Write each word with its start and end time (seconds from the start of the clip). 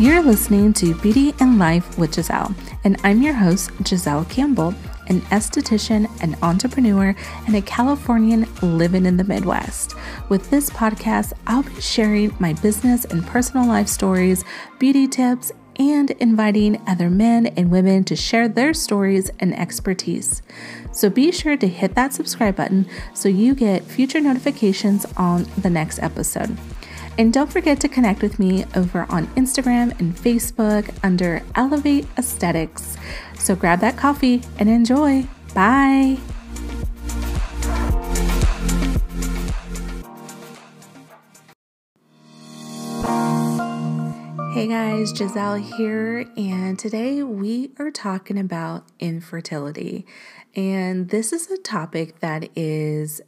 You're 0.00 0.22
listening 0.22 0.74
to 0.74 0.94
Beauty 0.94 1.34
and 1.40 1.58
Life 1.58 1.98
with 1.98 2.14
Giselle, 2.14 2.54
and 2.84 3.00
I'm 3.02 3.20
your 3.20 3.34
host, 3.34 3.72
Giselle 3.84 4.24
Campbell, 4.26 4.72
an 5.08 5.22
esthetician, 5.22 6.08
an 6.22 6.36
entrepreneur, 6.40 7.16
and 7.48 7.56
a 7.56 7.62
Californian 7.62 8.46
living 8.62 9.06
in 9.06 9.16
the 9.16 9.24
Midwest. 9.24 9.96
With 10.28 10.50
this 10.50 10.70
podcast, 10.70 11.32
I'll 11.48 11.64
be 11.64 11.80
sharing 11.80 12.32
my 12.38 12.52
business 12.52 13.06
and 13.06 13.26
personal 13.26 13.66
life 13.66 13.88
stories, 13.88 14.44
beauty 14.78 15.08
tips, 15.08 15.50
and 15.80 16.12
inviting 16.12 16.80
other 16.86 17.10
men 17.10 17.46
and 17.46 17.68
women 17.68 18.04
to 18.04 18.14
share 18.14 18.46
their 18.46 18.74
stories 18.74 19.32
and 19.40 19.52
expertise. 19.58 20.42
So 20.92 21.10
be 21.10 21.32
sure 21.32 21.56
to 21.56 21.66
hit 21.66 21.96
that 21.96 22.12
subscribe 22.12 22.54
button 22.54 22.86
so 23.14 23.28
you 23.28 23.52
get 23.56 23.82
future 23.82 24.20
notifications 24.20 25.06
on 25.16 25.48
the 25.58 25.70
next 25.70 25.98
episode. 26.00 26.56
And 27.18 27.32
don't 27.32 27.52
forget 27.52 27.80
to 27.80 27.88
connect 27.88 28.22
with 28.22 28.38
me 28.38 28.64
over 28.76 29.04
on 29.10 29.26
Instagram 29.34 29.98
and 29.98 30.14
Facebook 30.14 30.94
under 31.02 31.42
Elevate 31.56 32.06
Aesthetics. 32.16 32.96
So 33.36 33.56
grab 33.56 33.80
that 33.80 33.96
coffee 33.96 34.42
and 34.60 34.68
enjoy. 34.68 35.26
Bye. 35.52 36.18
Hey 44.54 44.68
guys, 44.68 45.10
Giselle 45.10 45.56
here, 45.56 46.28
and 46.36 46.78
today 46.78 47.22
we 47.22 47.72
are 47.78 47.90
talking 47.90 48.38
about 48.38 48.84
infertility. 48.98 50.06
And 50.54 51.10
this 51.10 51.32
is 51.32 51.50
a 51.50 51.58
topic 51.58 52.20
that 52.20 52.48
is 52.56 53.20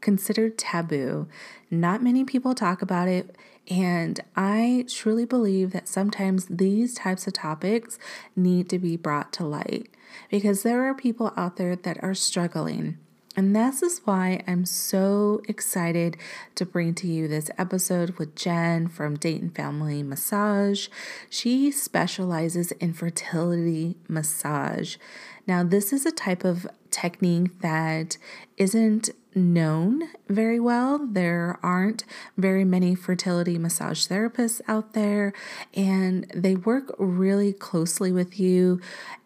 considered 0.00 0.58
taboo. 0.58 1.28
Not 1.70 2.02
many 2.02 2.24
people 2.24 2.54
talk 2.54 2.82
about 2.82 3.08
it. 3.08 3.34
And 3.70 4.20
I 4.34 4.86
truly 4.88 5.26
believe 5.26 5.72
that 5.72 5.88
sometimes 5.88 6.46
these 6.46 6.94
types 6.94 7.26
of 7.26 7.34
topics 7.34 7.98
need 8.34 8.68
to 8.70 8.78
be 8.78 8.96
brought 8.96 9.32
to 9.34 9.44
light 9.44 9.90
because 10.30 10.62
there 10.62 10.88
are 10.88 10.94
people 10.94 11.32
out 11.36 11.56
there 11.56 11.76
that 11.76 12.02
are 12.02 12.14
struggling. 12.14 12.98
And 13.36 13.54
this 13.54 13.84
is 13.84 14.00
why 14.04 14.42
I'm 14.48 14.64
so 14.64 15.42
excited 15.46 16.16
to 16.56 16.66
bring 16.66 16.92
to 16.94 17.06
you 17.06 17.28
this 17.28 17.52
episode 17.56 18.18
with 18.18 18.34
Jen 18.34 18.88
from 18.88 19.16
Dayton 19.16 19.50
Family 19.50 20.02
Massage. 20.02 20.88
She 21.30 21.70
specializes 21.70 22.72
in 22.72 22.94
fertility 22.94 23.96
massage. 24.08 24.96
Now, 25.46 25.62
this 25.62 25.92
is 25.92 26.04
a 26.04 26.10
type 26.10 26.42
of 26.42 26.66
technique 26.90 27.60
that 27.60 28.18
isn't 28.56 29.10
known 29.38 30.02
very 30.28 30.60
well. 30.60 30.98
There 30.98 31.58
aren't 31.62 32.04
very 32.36 32.64
many 32.64 32.94
fertility 32.94 33.58
massage 33.58 34.06
therapists 34.06 34.60
out 34.68 34.92
there, 34.92 35.32
and 35.74 36.30
they 36.34 36.54
work 36.54 36.94
really 36.98 37.52
closely 37.52 38.12
with 38.12 38.38
you 38.38 38.80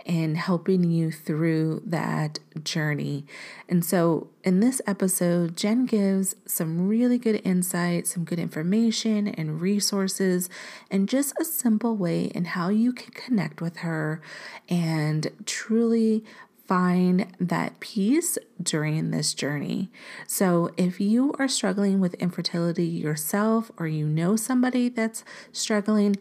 in 0.04 0.34
helping 0.34 0.90
you 0.90 1.10
through 1.10 1.82
that 1.86 2.38
journey. 2.64 3.24
And 3.68 3.84
so, 3.84 4.28
in 4.44 4.60
this 4.60 4.80
episode, 4.86 5.56
Jen 5.56 5.86
gives 5.86 6.34
some 6.46 6.88
really 6.88 7.18
good 7.18 7.40
insight, 7.44 8.06
some 8.06 8.24
good 8.24 8.38
information 8.38 9.28
and 9.28 9.60
resources, 9.60 10.50
and 10.90 11.08
just 11.08 11.32
a 11.40 11.44
simple 11.44 11.96
way 11.96 12.24
in 12.24 12.46
how 12.46 12.68
you 12.68 12.92
can 12.92 13.12
connect 13.12 13.60
with 13.60 13.78
her 13.78 14.20
and 14.68 15.30
truly 15.46 16.24
find 16.66 17.26
that 17.38 17.80
peace 17.80 18.38
during 18.62 19.10
this 19.10 19.34
journey. 19.34 19.90
So, 20.26 20.70
if 20.76 21.00
you 21.00 21.34
are 21.38 21.48
struggling 21.48 22.00
with 22.00 22.14
infertility 22.14 22.86
yourself 22.86 23.70
or 23.76 23.86
you 23.86 24.06
know 24.06 24.36
somebody 24.36 24.88
that's 24.88 25.24
struggling, 25.52 26.16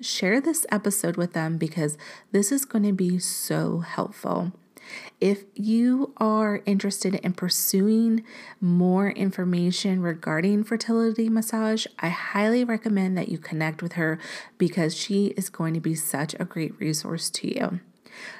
share 0.00 0.40
this 0.40 0.66
episode 0.70 1.16
with 1.16 1.32
them 1.32 1.58
because 1.58 1.96
this 2.32 2.50
is 2.50 2.64
going 2.64 2.84
to 2.84 2.92
be 2.92 3.18
so 3.18 3.80
helpful. 3.80 4.52
If 5.20 5.44
you 5.54 6.12
are 6.18 6.62
interested 6.66 7.14
in 7.14 7.32
pursuing 7.32 8.22
more 8.60 9.08
information 9.10 10.02
regarding 10.02 10.64
fertility 10.64 11.28
massage, 11.28 11.86
I 11.98 12.08
highly 12.10 12.64
recommend 12.64 13.16
that 13.16 13.28
you 13.28 13.38
connect 13.38 13.82
with 13.82 13.94
her 13.94 14.18
because 14.58 14.94
she 14.94 15.28
is 15.28 15.48
going 15.48 15.72
to 15.74 15.80
be 15.80 15.94
such 15.94 16.34
a 16.38 16.44
great 16.44 16.78
resource 16.78 17.30
to 17.30 17.48
you. 17.48 17.80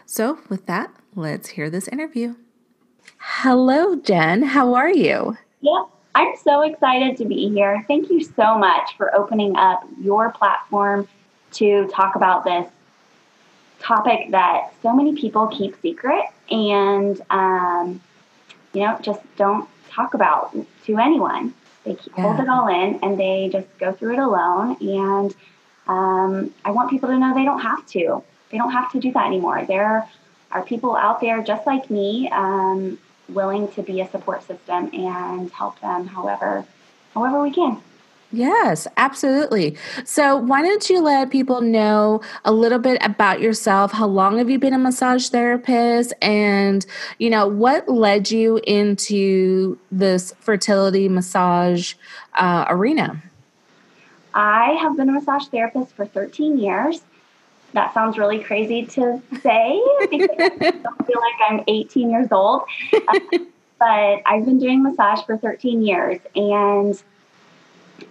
So, 0.07 0.39
with 0.49 0.67
that, 0.67 0.91
let's 1.15 1.51
hear 1.51 1.71
this 1.71 1.89
interview. 1.89 2.35
Hello, 3.19 3.97
Jen. 3.97 4.43
How 4.43 4.75
are 4.75 4.93
you? 4.93 5.37
Yeah, 5.61 5.85
I'm 6.15 6.37
so 6.37 6.63
excited 6.63 7.17
to 7.17 7.25
be 7.25 7.49
here. 7.49 7.85
Thank 7.89 8.11
you 8.11 8.23
so 8.23 8.59
much 8.59 8.97
for 8.97 9.15
opening 9.15 9.57
up 9.57 9.83
your 10.01 10.31
platform 10.31 11.09
to 11.53 11.89
talk 11.89 12.17
about 12.17 12.45
this 12.45 12.69
topic 13.81 14.31
that 14.31 14.73
so 14.83 14.95
many 14.95 15.15
people 15.15 15.47
keep 15.49 15.81
secret 15.83 16.25
and, 16.51 17.21
um, 17.31 18.01
you 18.73 18.81
know, 18.81 18.99
just 19.03 19.21
don't 19.37 19.69
talk 19.91 20.15
about 20.15 20.55
to 20.85 20.99
anyone. 20.99 21.55
They 21.85 21.95
keep, 21.95 22.13
yeah. 22.17 22.23
hold 22.23 22.41
it 22.41 22.49
all 22.49 22.69
in 22.69 22.99
and 23.03 23.19
they 23.19 23.49
just 23.53 23.67
go 23.79 23.93
through 23.93 24.15
it 24.15 24.19
alone. 24.19 24.77
And 24.81 25.35
um, 25.87 26.55
I 26.65 26.71
want 26.71 26.91
people 26.91 27.09
to 27.09 27.19
know 27.19 27.35
they 27.35 27.45
don't 27.45 27.61
have 27.61 27.87
to. 27.89 28.23
They 28.55 28.59
don't 28.59 28.71
have 28.71 28.93
to 28.93 29.01
do 29.01 29.11
that 29.15 29.27
anymore. 29.27 29.65
There 29.67 30.09
are 30.53 30.63
people 30.63 30.95
out 30.95 31.21
there 31.21 31.43
just 31.43 31.67
like 31.67 31.91
me, 31.91 32.29
um, 32.31 33.01
willing 33.29 33.67
to 33.73 33.83
be 33.83 34.01
a 34.01 34.09
support 34.09 34.47
system 34.47 34.91
and 34.95 35.51
help 35.51 35.81
them 35.81 36.07
however, 36.07 36.65
however 37.15 37.43
we 37.43 37.51
can. 37.51 37.83
Yes, 38.31 38.87
absolutely. 38.97 39.77
So, 40.05 40.37
why 40.37 40.63
don't 40.63 40.89
you 40.89 41.01
let 41.01 41.31
people 41.31 41.63
know 41.63 42.21
a 42.45 42.53
little 42.53 42.79
bit 42.79 42.99
about 43.01 43.41
yourself? 43.41 43.91
How 43.91 44.07
long 44.07 44.39
have 44.39 44.49
you 44.49 44.61
been 44.61 44.73
a 44.73 44.79
massage 44.79 45.31
therapist? 45.31 46.13
And, 46.23 46.87
you 47.19 47.31
know, 47.31 47.49
what 47.49 47.89
led 47.89 48.31
you 48.31 48.61
into 48.69 49.77
this 49.91 50.33
fertility 50.39 51.09
massage 51.09 51.95
uh, 52.35 52.67
arena? 52.69 53.21
I 54.33 54.79
have 54.81 54.97
been 54.97 55.09
a 55.09 55.13
massage 55.13 55.47
therapist 55.47 55.97
for 55.97 56.07
13 56.07 56.57
years 56.57 57.03
that 57.75 57.93
sounds 57.93 58.17
really 58.17 58.39
crazy 58.39 58.87
to 58.87 59.21
say 59.43 59.83
because 60.11 60.31
I 60.39 60.49
don't 60.71 61.07
feel 61.07 61.21
like 61.21 61.51
I'm 61.51 61.65
18 61.67 62.11
years 62.11 62.29
old. 62.31 62.63
Uh, 62.93 63.19
but 63.79 64.23
I've 64.25 64.45
been 64.45 64.59
doing 64.59 64.83
massage 64.83 65.25
for 65.27 65.37
13 65.37 65.83
years. 65.83 66.19
And 66.35 67.01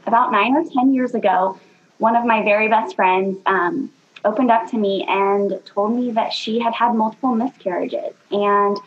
about 0.05 0.31
nine 0.31 0.55
or 0.55 0.63
10 0.63 0.93
years 0.93 1.15
ago, 1.15 1.59
one 1.97 2.15
of 2.15 2.25
my 2.25 2.43
very 2.43 2.67
best 2.67 2.95
friends 2.95 3.37
um, 3.45 3.91
opened 4.25 4.51
up 4.51 4.69
to 4.71 4.77
me 4.77 5.05
and 5.07 5.59
told 5.65 5.95
me 5.95 6.11
that 6.11 6.33
she 6.33 6.59
had 6.59 6.73
had 6.73 6.93
multiple 6.93 7.33
miscarriages. 7.33 8.13
And 8.31 8.77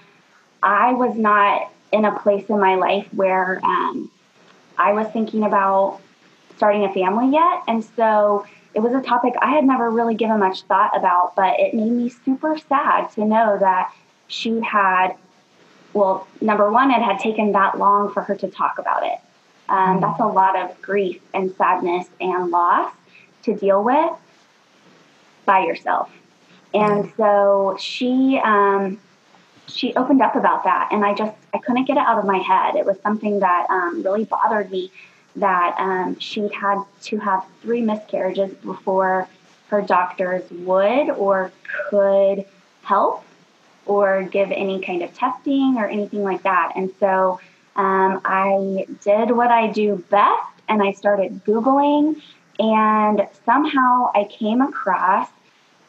I 0.63 0.93
was 0.93 1.17
not 1.17 1.73
in 1.93 2.05
a 2.05 2.19
place 2.19 2.45
in 2.49 2.61
my 2.61 2.75
life 2.75 3.09
where 3.13 3.61
um, 3.65 4.11
I 4.77 4.93
was 4.93 5.07
thinking 5.09 5.45
about 5.45 6.01
starting 6.57 6.85
a 6.85 6.93
family 6.93 7.33
yet. 7.33 7.63
And 7.67 7.85
so 7.97 8.47
it 8.77 8.83
was 8.83 8.93
a 8.93 9.01
topic 9.01 9.33
I 9.41 9.53
had 9.53 9.65
never 9.65 9.91
really 9.91 10.15
given 10.15 10.39
much 10.39 10.61
thought 10.65 10.95
about, 10.95 11.35
but 11.35 11.59
it 11.59 11.73
made 11.73 11.91
me 11.91 12.11
super 12.11 12.59
sad 12.69 13.11
to 13.13 13.25
know 13.25 13.57
that 13.59 13.91
she 14.29 14.61
had, 14.61 15.15
well, 15.95 16.29
number 16.43 16.71
one, 16.71 16.91
it 16.91 17.01
had 17.01 17.19
taken 17.19 17.53
that 17.53 17.79
long 17.79 18.13
for 18.13 18.21
her 18.23 18.37
to 18.37 18.49
talk 18.49 18.79
about 18.79 19.03
it. 19.07 19.19
Um, 19.71 19.97
mm. 19.97 20.01
That's 20.03 20.21
a 20.21 20.27
lot 20.27 20.57
of 20.57 20.81
grief 20.83 21.23
and 21.33 21.55
sadness 21.57 22.07
and 22.21 22.51
loss 22.51 22.93
to 23.45 23.57
deal 23.57 23.83
with 23.83 24.13
by 25.47 25.61
yourself. 25.65 26.11
And 26.75 27.11
so 27.17 27.79
she, 27.81 28.39
um, 28.45 29.01
she 29.69 29.95
opened 29.95 30.21
up 30.21 30.37
about 30.37 30.65
that, 30.65 30.91
and 30.93 31.03
I 31.03 31.15
just 31.15 31.35
I 31.55 31.59
couldn't 31.59 31.87
get 31.87 31.97
it 31.97 32.05
out 32.07 32.19
of 32.19 32.27
my 32.27 32.39
head. 32.39 32.77
It 32.77 32.85
was 32.85 32.99
something 33.03 33.41
that 33.41 33.69
um, 33.71 34.03
really 34.03 34.25
bothered 34.25 34.71
me 34.71 34.93
that 35.37 35.77
um, 35.79 36.19
she 36.19 36.49
had 36.49 36.83
to 37.03 37.19
have 37.19 37.45
three 37.63 37.81
miscarriages 37.81 38.53
before 38.55 39.29
her 39.69 39.83
doctors 39.83 40.43
would 40.51 41.11
or 41.11 41.53
could 41.91 42.45
help 42.83 43.25
or 43.85 44.23
give 44.23 44.51
any 44.51 44.81
kind 44.81 45.03
of 45.03 45.13
testing 45.15 45.77
or 45.77 45.87
anything 45.87 46.23
like 46.23 46.43
that. 46.43 46.73
And 46.77 46.91
so 46.99 47.41
um, 47.77 48.21
I 48.25 48.87
did 49.03 49.31
what 49.31 49.51
I 49.51 49.71
do 49.71 50.05
best 50.11 50.53
and 50.69 50.83
I 50.83 50.93
started 50.93 51.45
Googling, 51.45 52.21
and 52.59 53.29
somehow 53.45 54.11
I 54.15 54.25
came 54.25 54.61
across 54.61 55.29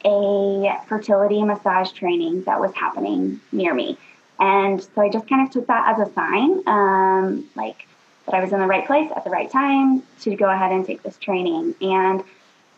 a 0.06 0.78
fertility 0.88 1.44
massage 1.44 1.92
training 1.92 2.44
that 2.44 2.60
was 2.60 2.74
happening 2.76 3.42
near 3.52 3.74
me. 3.74 3.98
And 4.40 4.82
so 4.82 5.02
I 5.02 5.10
just 5.10 5.28
kind 5.28 5.48
of 5.48 5.52
took 5.52 5.66
that 5.68 5.98
as 5.98 6.08
a 6.08 6.14
sign. 6.14 6.62
Um, 6.68 7.50
like, 7.56 7.88
that 8.28 8.36
I 8.36 8.44
was 8.44 8.54
in 8.54 8.60
the 8.60 8.68
right 8.68 8.86
place 8.86 9.10
at 9.16 9.24
the 9.24 9.30
right 9.30 9.50
time 9.50 10.04
to 10.22 10.36
go 10.36 10.50
ahead 10.50 10.72
and 10.72 10.86
take 10.86 11.02
this 11.02 11.18
training. 11.18 11.74
And 11.82 12.24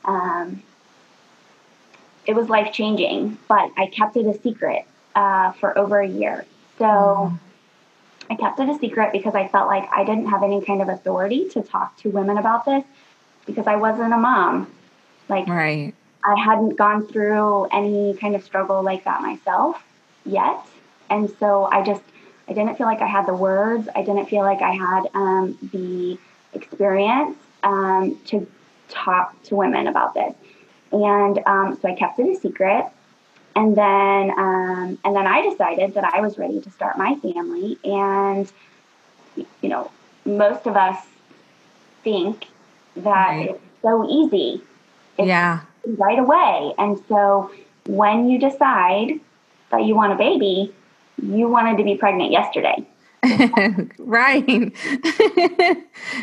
um, 0.05 0.63
it 2.25 2.35
was 2.35 2.47
life 2.47 2.71
changing, 2.71 3.37
but 3.47 3.71
I 3.75 3.87
kept 3.87 4.15
it 4.15 4.25
a 4.25 4.39
secret 4.39 4.85
uh, 5.15 5.51
for 5.53 5.77
over 5.77 5.99
a 5.99 6.07
year. 6.07 6.45
So 6.77 6.85
mm. 6.85 7.39
I 8.29 8.35
kept 8.35 8.59
it 8.59 8.69
a 8.69 8.77
secret 8.77 9.11
because 9.11 9.33
I 9.33 9.47
felt 9.47 9.67
like 9.67 9.89
I 9.91 10.03
didn't 10.03 10.27
have 10.27 10.43
any 10.43 10.63
kind 10.63 10.83
of 10.83 10.89
authority 10.89 11.49
to 11.49 11.63
talk 11.63 11.97
to 11.97 12.09
women 12.09 12.37
about 12.37 12.65
this 12.65 12.83
because 13.47 13.65
I 13.65 13.75
wasn't 13.75 14.13
a 14.13 14.17
mom. 14.17 14.71
Like, 15.27 15.47
right. 15.47 15.95
I 16.23 16.39
hadn't 16.39 16.75
gone 16.75 17.07
through 17.07 17.65
any 17.65 18.15
kind 18.17 18.35
of 18.35 18.43
struggle 18.43 18.83
like 18.83 19.05
that 19.05 19.21
myself 19.21 19.83
yet. 20.25 20.59
And 21.09 21.33
so 21.39 21.65
I 21.71 21.83
just, 21.83 22.03
I 22.49 22.53
didn't 22.53 22.77
feel 22.77 22.87
like 22.87 23.01
I 23.01 23.07
had 23.07 23.27
the 23.27 23.33
words. 23.33 23.87
I 23.95 24.01
didn't 24.01 24.25
feel 24.25 24.41
like 24.41 24.61
I 24.61 24.71
had 24.71 25.03
um, 25.13 25.57
the 25.71 26.17
experience 26.53 27.37
um, 27.61 28.19
to 28.25 28.47
talk 28.89 29.41
to 29.43 29.55
women 29.55 29.85
about 29.87 30.15
this. 30.15 30.33
And 30.91 31.39
um, 31.45 31.77
so 31.79 31.87
I 31.87 31.93
kept 31.93 32.17
it 32.17 32.27
a 32.27 32.39
secret. 32.39 32.87
And 33.55 33.77
then, 33.77 34.31
um, 34.31 34.97
and 35.05 35.15
then 35.15 35.27
I 35.27 35.47
decided 35.47 35.93
that 35.93 36.03
I 36.05 36.21
was 36.21 36.39
ready 36.39 36.59
to 36.59 36.69
start 36.71 36.97
my 36.97 37.15
family. 37.15 37.77
And, 37.83 38.51
you 39.35 39.69
know, 39.69 39.91
most 40.25 40.65
of 40.65 40.75
us 40.75 40.97
think 42.03 42.47
that 42.95 43.29
right. 43.29 43.49
it's 43.51 43.61
so 43.83 44.09
easy. 44.09 44.61
It's 45.19 45.27
yeah. 45.27 45.61
Right 45.85 46.17
away. 46.17 46.73
And 46.79 46.99
so 47.07 47.51
when 47.85 48.27
you 48.27 48.39
decide 48.39 49.19
that 49.71 49.83
you 49.83 49.93
want 49.93 50.13
a 50.13 50.15
baby, 50.15 50.73
you 51.21 51.47
wanted 51.47 51.77
to 51.77 51.83
be 51.83 51.95
pregnant 51.95 52.31
yesterday. 52.31 52.85
right. 53.99 54.47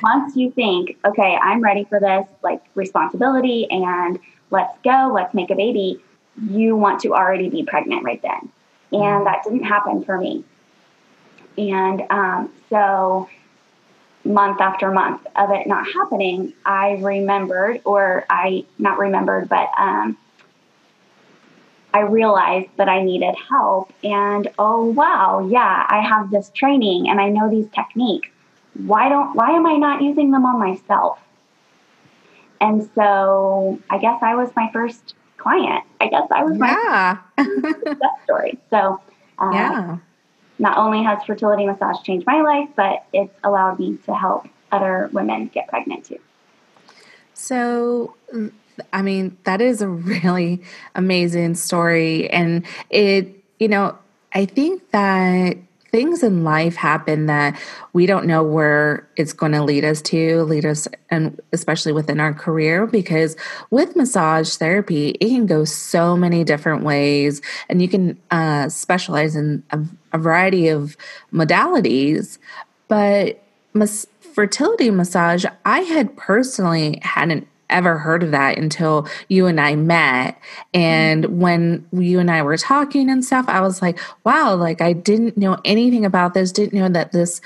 Once 0.03 0.37
you 0.37 0.51
think, 0.53 0.97
okay, 1.05 1.39
I'm 1.41 1.61
ready 1.61 1.85
for 1.85 2.01
this, 2.01 2.27
like 2.43 2.63
responsibility 2.75 3.71
and 3.71 4.19
let's 4.51 4.77
go, 4.83 5.13
let's 5.15 5.35
make 5.35 5.51
a 5.51 5.55
baby, 5.55 6.03
you 6.43 6.77
want 6.77 7.01
to 7.03 7.15
already 7.15 7.49
be 7.49 7.65
pregnant 7.65 8.05
right 8.05 8.21
then. 8.23 8.51
And 8.93 9.27
that 9.27 9.43
didn't 9.45 9.65
happen 9.65 10.05
for 10.05 10.17
me. 10.17 10.45
And 11.59 12.03
um, 12.11 12.53
so, 12.71 13.29
month 14.25 14.61
after 14.61 14.91
month 14.91 15.27
of 15.37 15.51
it 15.51 15.67
not 15.67 15.87
happening, 15.87 16.53
I 16.65 16.99
remembered, 17.01 17.81
or 17.85 18.27
I 18.29 18.65
not 18.79 18.99
remembered, 18.99 19.49
but 19.49 19.71
um, 19.79 20.19
I 21.97 22.01
realized 22.01 22.69
that 22.77 22.91
I 22.91 23.03
needed 23.03 23.35
help. 23.49 23.91
And 24.05 24.49
oh, 24.59 24.85
wow, 24.85 25.49
yeah, 25.51 25.87
I 25.89 26.03
have 26.03 26.31
this 26.31 26.51
training 26.51 27.09
and 27.09 27.19
I 27.19 27.31
know 27.31 27.49
these 27.49 27.69
techniques. 27.75 28.29
Why 28.75 29.09
don't, 29.09 29.35
why 29.35 29.53
am 29.53 29.65
I 29.65 29.77
not 29.77 30.03
using 30.03 30.31
them 30.31 30.45
on 30.45 30.59
myself? 30.59 31.19
And 32.61 32.87
so 32.95 33.81
I 33.89 33.97
guess 33.97 34.23
I 34.23 34.35
was 34.35 34.51
my 34.55 34.69
first 34.75 35.15
client. 35.39 35.85
I 35.99 36.09
guess 36.09 36.27
I 36.31 36.45
was 36.45 36.59
yeah. 36.59 37.17
my 37.39 37.45
success 37.73 38.11
story. 38.25 38.59
So, 38.69 39.01
uh, 39.39 39.51
yeah. 39.55 39.99
Not 40.59 40.77
only 40.77 41.03
has 41.03 41.25
fertility 41.25 41.65
massage 41.65 42.03
changed 42.03 42.27
my 42.27 42.43
life, 42.43 42.69
but 42.77 43.07
it's 43.15 43.35
allowed 43.43 43.79
me 43.79 43.97
to 44.05 44.15
help 44.15 44.47
other 44.71 45.09
women 45.15 45.47
get 45.47 45.69
pregnant 45.69 46.05
too. 46.05 46.19
So, 47.33 48.15
I 48.93 49.03
mean, 49.03 49.37
that 49.45 49.61
is 49.61 49.83
a 49.83 49.89
really 50.23 50.63
amazing 50.95 51.55
story. 51.55 52.29
And 52.31 52.65
it, 52.91 53.43
you 53.59 53.69
know, 53.69 53.97
I 54.33 54.45
think 54.45 54.91
that 54.91 55.57
things 55.97 56.23
in 56.23 56.45
life 56.45 56.77
happen 56.77 57.25
that 57.25 57.59
we 57.95 58.05
don't 58.05 58.27
know 58.27 58.43
where 58.43 59.09
it's 59.17 59.33
going 59.33 59.53
to 59.53 59.63
lead 59.63 59.83
us 59.83 60.03
to, 60.03 60.43
lead 60.43 60.67
us, 60.67 60.87
and 61.09 61.41
especially 61.55 61.93
within 61.93 62.21
our 62.21 62.35
career, 62.35 62.87
because 62.87 63.35
with 63.71 63.97
massage 63.97 64.57
therapy, 64.57 65.11
it 65.21 65.29
can 65.29 65.47
go 65.47 65.65
so 65.65 66.15
many 66.15 66.45
different 66.45 66.83
ways, 66.83 67.41
and 67.71 67.81
you 67.81 67.89
can 67.89 68.21
uh, 68.31 68.69
specialize 68.69 69.37
in 69.37 69.63
a, 69.71 69.81
a, 70.13 70.19
variety 70.19 70.69
of 70.69 70.99
modalities. 71.33 72.37
But 72.89 73.43
mas- 73.73 74.07
fertility 74.21 74.91
massage, 74.91 75.47
I 75.65 75.81
had 75.81 76.15
personally 76.19 76.99
hadn't 77.03 77.49
ever 77.71 77.99
heard 77.99 78.23
of 78.23 78.31
that 78.31 78.59
until 78.59 79.09
you 79.29 79.47
and 79.47 79.61
I 79.61 79.77
met. 79.77 80.41
And 80.75 81.25
mm-hmm. 81.25 81.41
when 81.41 81.89
you 81.93 82.19
and 82.19 82.31
I 82.31 82.43
were 82.43 82.57
talking 82.57 83.11
and 83.11 83.25
stuff, 83.25 83.47
I 83.49 83.61
was 83.61 83.83
like, 83.83 83.99
wow, 84.25 84.55
like 84.55 84.81
I 84.81 84.93
didn't 84.93 85.37
know 85.37 85.59
anything 85.65 86.05
about 86.05 86.35
this, 86.35 86.53
didn't 86.53 86.79
know 86.79 86.89
that 86.89 87.13
this 87.13 87.41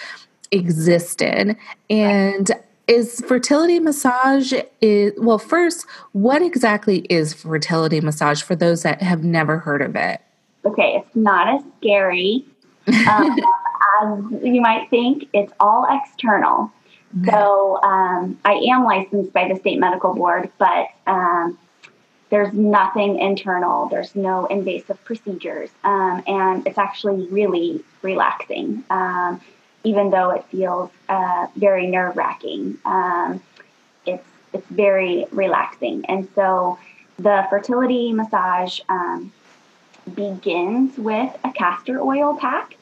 existed. 0.51 1.57
And 1.89 2.51
is 2.91 3.23
fertility 3.27 3.79
massage 3.79 4.53
is 4.81 5.13
well 5.17 5.39
first 5.39 5.87
what 6.11 6.43
exactly 6.43 7.07
is 7.09 7.33
fertility 7.33 8.01
massage 8.01 8.43
for 8.43 8.57
those 8.57 8.83
that 8.83 9.01
have 9.01 9.23
never 9.23 9.59
heard 9.59 9.81
of 9.81 9.95
it 9.95 10.21
okay 10.65 10.97
it's 10.97 11.15
not 11.15 11.55
as 11.55 11.63
scary 11.79 12.45
um, 13.09 13.39
as 14.03 14.43
you 14.43 14.61
might 14.61 14.91
think 14.91 15.29
it's 15.33 15.53
all 15.61 15.87
external 15.89 16.73
so 17.25 17.83
um, 17.83 18.39
I 18.45 18.53
am 18.71 18.85
licensed 18.85 19.33
by 19.33 19.49
the 19.49 19.57
state 19.59 19.79
medical 19.79 20.15
board, 20.15 20.51
but 20.59 20.89
um, 21.07 21.59
there's 22.31 22.53
nothing 22.53 23.19
internal. 23.19 23.89
There's 23.89 24.15
no 24.15 24.47
invasive 24.47 25.03
procedures, 25.05 25.71
um, 25.83 26.23
and 26.27 26.67
it's 26.67 26.79
actually 26.79 27.27
really 27.27 27.83
relaxing, 28.03 28.85
um, 28.91 29.41
even 29.83 30.11
though 30.11 30.31
it 30.31 30.45
feels 30.53 30.91
uh, 31.09 31.49
very 31.57 31.89
nerve 31.89 32.17
wracking. 32.17 32.79
Um, 32.85 33.43
it's 34.07 34.27
it's 34.53 34.67
very 34.69 35.27
relaxing, 35.33 36.05
and 36.07 36.29
so 36.37 36.79
the 37.19 37.45
fertility 37.51 38.13
massage 38.13 38.81
um, 38.89 39.33
begins 40.15 40.97
with 40.97 41.37
a 41.43 41.51
castor 41.51 42.01
oil 42.01 42.37
pack. 42.37 42.77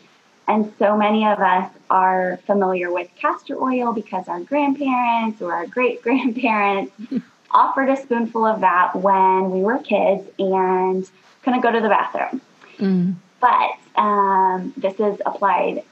And 0.49 0.73
so 0.79 0.97
many 0.97 1.27
of 1.27 1.39
us 1.41 1.71
are 1.91 2.39
familiar 2.47 2.91
with 2.91 3.09
castor 3.17 3.63
oil 3.63 3.93
because 3.93 4.29
our 4.29 4.41
grandparents 4.41 5.43
or 5.43 5.53
our 5.53 5.67
great 5.67 6.03
grandparents 6.03 6.93
offered 7.51 7.91
a 7.91 7.97
spoonful 7.97 8.47
of 8.47 8.63
that 8.63 8.97
when 8.97 9.51
we 9.51 9.61
were 9.61 9.79
kids 9.79 10.27
and 10.39 11.09
couldn't 11.43 11.61
go 11.61 11.71
to 11.71 11.81
the 11.81 11.89
bathroom. 11.89 12.41
Mm. 12.79 13.15
But 13.41 14.01
um, 14.01 14.73
this 14.77 14.99
is 14.99 15.21
applied 15.27 15.85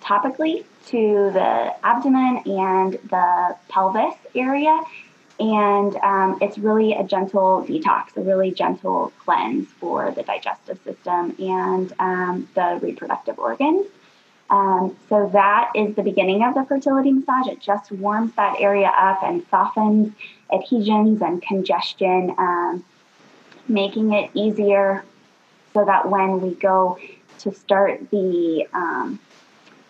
topically 0.00 0.64
to 0.86 1.30
the 1.32 1.74
abdomen 1.84 2.42
and 2.46 2.92
the 3.10 3.56
pelvis 3.68 4.14
area. 4.36 4.82
And 5.38 5.96
um, 5.96 6.38
it's 6.40 6.56
really 6.58 6.94
a 6.94 7.02
gentle 7.04 7.66
detox, 7.68 8.16
a 8.16 8.22
really 8.22 8.52
gentle 8.52 9.12
cleanse 9.18 9.68
for 9.68 10.10
the 10.12 10.22
digestive 10.22 10.80
system 10.82 11.34
and 11.38 11.92
um, 11.98 12.48
the 12.54 12.78
reproductive 12.80 13.38
organs. 13.38 13.86
Um, 14.48 14.96
so 15.08 15.28
that 15.32 15.72
is 15.74 15.96
the 15.96 16.02
beginning 16.02 16.44
of 16.44 16.54
the 16.54 16.64
fertility 16.64 17.12
massage. 17.12 17.48
It 17.48 17.60
just 17.60 17.90
warms 17.90 18.32
that 18.36 18.56
area 18.60 18.92
up 18.96 19.22
and 19.22 19.44
softens 19.50 20.14
adhesions 20.52 21.20
and 21.20 21.42
congestion, 21.42 22.34
um, 22.38 22.84
making 23.68 24.12
it 24.12 24.30
easier 24.34 25.04
so 25.74 25.84
that 25.84 26.08
when 26.08 26.40
we 26.40 26.54
go 26.54 26.98
to 27.38 27.52
start 27.52 28.10
the 28.10 28.66
um, 28.72 29.18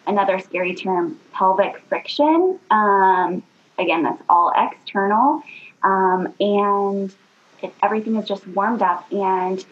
another 0.06 0.38
scary 0.38 0.74
term, 0.74 1.18
pelvic 1.32 1.78
friction. 1.88 2.58
Um, 2.70 3.42
again, 3.78 4.02
that's 4.02 4.22
all 4.28 4.52
external, 4.56 5.42
um, 5.82 6.32
and 6.40 7.14
it, 7.62 7.74
everything 7.82 8.16
is 8.16 8.26
just 8.26 8.46
warmed 8.48 8.82
up 8.82 9.10
and 9.12 9.64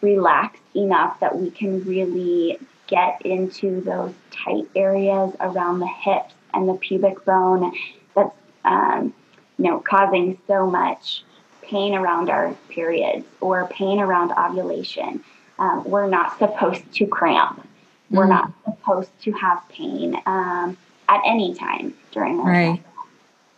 relaxed 0.00 0.62
enough 0.74 1.18
that 1.20 1.36
we 1.36 1.50
can 1.50 1.84
really 1.84 2.58
get 2.88 3.22
into 3.24 3.80
those 3.82 4.12
tight 4.30 4.68
areas 4.74 5.34
around 5.40 5.78
the 5.78 5.86
hips 5.86 6.34
and 6.52 6.68
the 6.68 6.74
pubic 6.74 7.24
bone 7.24 7.72
that's 8.14 8.34
um, 8.64 9.14
you 9.58 9.64
know 9.64 9.80
causing 9.80 10.38
so 10.46 10.68
much 10.68 11.22
pain 11.62 11.94
around 11.94 12.30
our 12.30 12.54
periods 12.68 13.26
or 13.40 13.66
pain 13.68 14.00
around 14.00 14.32
ovulation. 14.32 15.22
Um, 15.58 15.84
we're 15.84 16.08
not 16.08 16.38
supposed 16.38 16.92
to 16.94 17.06
cramp. 17.06 17.60
Mm. 17.60 18.16
We're 18.16 18.26
not 18.26 18.52
supposed 18.64 19.10
to 19.22 19.32
have 19.32 19.62
pain 19.68 20.20
um, 20.26 20.76
at 21.08 21.20
any 21.26 21.54
time 21.54 21.94
during 22.10 22.40
our 22.40 22.46
right. 22.50 22.82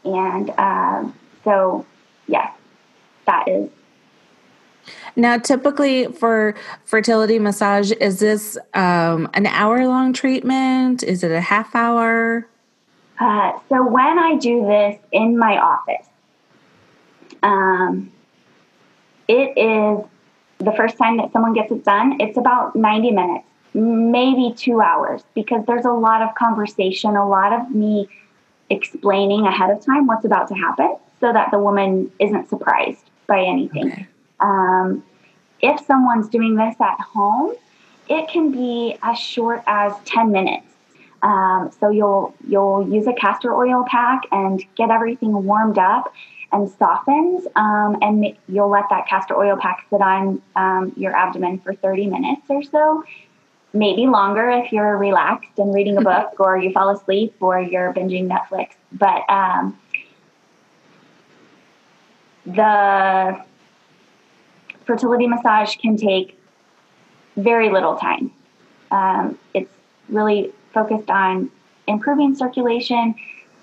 And 0.05 0.51
um, 0.59 1.15
so, 1.45 1.87
yes, 2.27 2.53
that 3.27 3.47
is 3.49 3.71
now, 5.17 5.39
typically 5.39 6.07
for 6.07 6.55
fertility 6.85 7.39
massage, 7.39 7.93
is 7.93 8.21
this 8.21 8.57
um, 8.75 9.29
an 9.35 9.47
hour 9.47 9.87
long 9.87 10.13
treatment? 10.13 11.03
Is 11.03 11.23
it 11.23 11.33
a 11.33 11.41
half 11.41 11.75
hour? 11.75 12.47
Uh, 13.19 13.53
so, 13.69 13.87
when 13.87 14.19
I 14.19 14.37
do 14.37 14.67
this 14.67 14.99
in 15.13 15.39
my 15.39 15.59
office, 15.59 16.07
um, 17.43 18.11
it 19.29 19.57
is 19.57 20.05
the 20.59 20.73
first 20.73 20.97
time 20.97 21.17
that 21.17 21.33
someone 21.33 21.55
gets 21.55 21.73
it 21.73 21.85
done, 21.85 22.21
it's 22.21 22.37
about 22.37 22.77
90 22.77 23.11
minutes, 23.11 23.47
maybe 23.75 24.55
two 24.57 24.81
hours, 24.81 25.23
because 25.35 25.65
there's 25.67 25.85
a 25.85 25.93
lot 25.93 26.23
of 26.23 26.35
conversation, 26.35 27.17
a 27.17 27.29
lot 27.29 27.53
of 27.53 27.71
me 27.71 28.09
explaining 28.69 29.47
ahead 29.47 29.71
of 29.71 29.85
time 29.85 30.07
what's 30.07 30.25
about 30.25 30.49
to 30.49 30.55
happen 30.55 30.97
so 31.19 31.33
that 31.33 31.51
the 31.51 31.59
woman 31.59 32.11
isn't 32.19 32.49
surprised 32.49 33.11
by 33.27 33.43
anything. 33.43 33.93
Okay. 33.93 34.07
Um, 34.41 35.05
if 35.61 35.85
someone's 35.87 36.29
doing 36.29 36.57
this 36.57 36.75
at 36.81 37.01
home, 37.01 37.55
it 38.09 38.29
can 38.29 38.51
be 38.51 38.97
as 39.03 39.19
short 39.19 39.63
as 39.67 39.93
10 40.05 40.33
minutes. 40.33 40.67
Um, 41.23 41.71
so 41.79 41.91
you'll 41.91 42.35
you'll 42.49 42.89
use 42.89 43.07
a 43.07 43.13
castor 43.13 43.55
oil 43.55 43.85
pack 43.87 44.23
and 44.33 44.65
get 44.75 44.91
everything 44.91 45.45
warmed 45.45 45.77
up, 45.77 46.15
and 46.53 46.71
softens. 46.71 47.47
Um, 47.57 47.99
and 48.01 48.37
you'll 48.49 48.71
let 48.71 48.85
that 48.91 49.07
castor 49.07 49.37
oil 49.37 49.57
pack 49.57 49.87
sit 49.91 50.01
on 50.01 50.43
um, 50.57 50.93
your 50.97 51.15
abdomen 51.15 51.59
for 51.59 51.75
30 51.75 52.07
minutes 52.07 52.43
or 52.49 52.63
so. 52.63 53.05
Maybe 53.73 54.07
longer 54.07 54.51
if 54.51 54.73
you're 54.73 54.97
relaxed 54.97 55.59
and 55.59 55.73
reading 55.73 55.97
a 55.97 56.03
book 56.03 56.41
or 56.41 56.59
you 56.59 56.73
fall 56.73 56.89
asleep 56.91 57.37
or 57.41 57.61
you're 57.61 57.93
binging 57.93 58.29
Netflix. 58.29 58.71
But 58.93 59.23
um, 59.29 59.79
the 62.47 63.45
fertility 64.85 65.27
massage 65.27 65.77
can 65.77 65.97
take 65.97 66.39
very 67.37 67.71
little 67.71 67.97
time. 67.97 68.33
Um, 68.91 69.39
it's 69.55 69.71
really 70.09 70.53
focused 70.75 71.11
on 71.11 71.51
improving 71.87 72.35
circulation, 72.35 73.15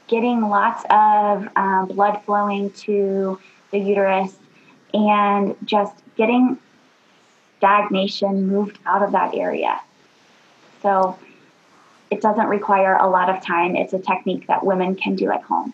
getting 0.07 0.41
lots 0.41 0.83
of 0.89 1.47
um, 1.55 1.88
blood 1.88 2.21
flowing 2.25 2.71
to 2.71 3.39
the 3.71 3.79
uterus, 3.79 4.36
and 4.93 5.55
just 5.65 5.93
getting 6.15 6.57
stagnation 7.57 8.47
moved 8.47 8.79
out 8.86 9.01
of 9.03 9.12
that 9.12 9.36
area. 9.36 9.81
So 10.81 11.17
it 12.09 12.21
doesn't 12.21 12.47
require 12.47 12.95
a 12.95 13.09
lot 13.09 13.29
of 13.29 13.43
time. 13.43 13.75
It's 13.75 13.93
a 13.93 14.00
technique 14.00 14.47
that 14.47 14.65
women 14.65 14.95
can 14.95 15.15
do 15.15 15.31
at 15.31 15.41
home. 15.41 15.74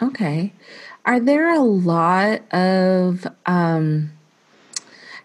Okay. 0.00 0.52
Are 1.04 1.20
there 1.20 1.52
a 1.52 1.60
lot 1.60 2.42
of, 2.52 3.26
um, 3.46 4.12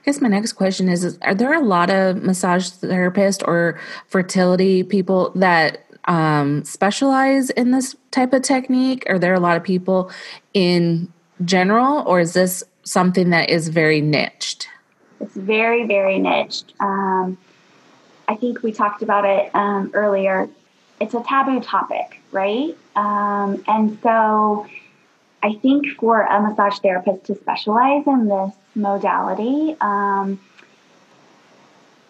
I 0.03 0.05
guess 0.07 0.19
my 0.19 0.27
next 0.27 0.53
question 0.53 0.89
is, 0.89 1.05
is 1.05 1.17
Are 1.21 1.33
there 1.33 1.53
a 1.53 1.61
lot 1.61 1.89
of 1.89 2.21
massage 2.21 2.69
therapists 2.69 3.41
or 3.47 3.79
fertility 4.07 4.83
people 4.83 5.31
that 5.35 5.85
um, 6.03 6.65
specialize 6.65 7.49
in 7.51 7.71
this 7.71 7.95
type 8.11 8.33
of 8.33 8.41
technique? 8.41 9.05
Are 9.07 9.17
there 9.17 9.33
a 9.33 9.39
lot 9.39 9.55
of 9.55 9.63
people 9.63 10.11
in 10.53 11.07
general, 11.45 12.03
or 12.05 12.19
is 12.19 12.33
this 12.33 12.65
something 12.83 13.29
that 13.29 13.49
is 13.49 13.69
very 13.69 14.01
niched? 14.01 14.67
It's 15.21 15.35
very, 15.35 15.87
very 15.87 16.19
niched. 16.19 16.73
Um, 16.81 17.37
I 18.27 18.35
think 18.35 18.61
we 18.61 18.73
talked 18.73 19.03
about 19.03 19.23
it 19.23 19.55
um, 19.55 19.89
earlier. 19.93 20.49
It's 20.99 21.13
a 21.13 21.23
taboo 21.23 21.61
topic, 21.61 22.19
right? 22.33 22.75
Um, 22.97 23.63
and 23.69 23.97
so 24.03 24.67
I 25.41 25.53
think 25.61 25.87
for 25.97 26.23
a 26.23 26.41
massage 26.41 26.79
therapist 26.79 27.23
to 27.27 27.35
specialize 27.35 28.05
in 28.05 28.27
this 28.27 28.53
modality, 28.75 29.75
um, 29.81 30.39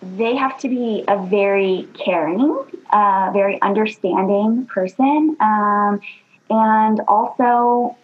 they 0.01 0.36
have 0.36 0.60
to 0.60 0.67
be 0.67 1.03
a 1.08 1.25
very 1.25 1.88
caring, 1.93 2.63
uh, 2.91 3.32
very 3.34 3.62
understanding 3.62 4.65
person. 4.65 5.38
Um, 5.39 6.01
and 6.50 7.00
also, 7.08 7.96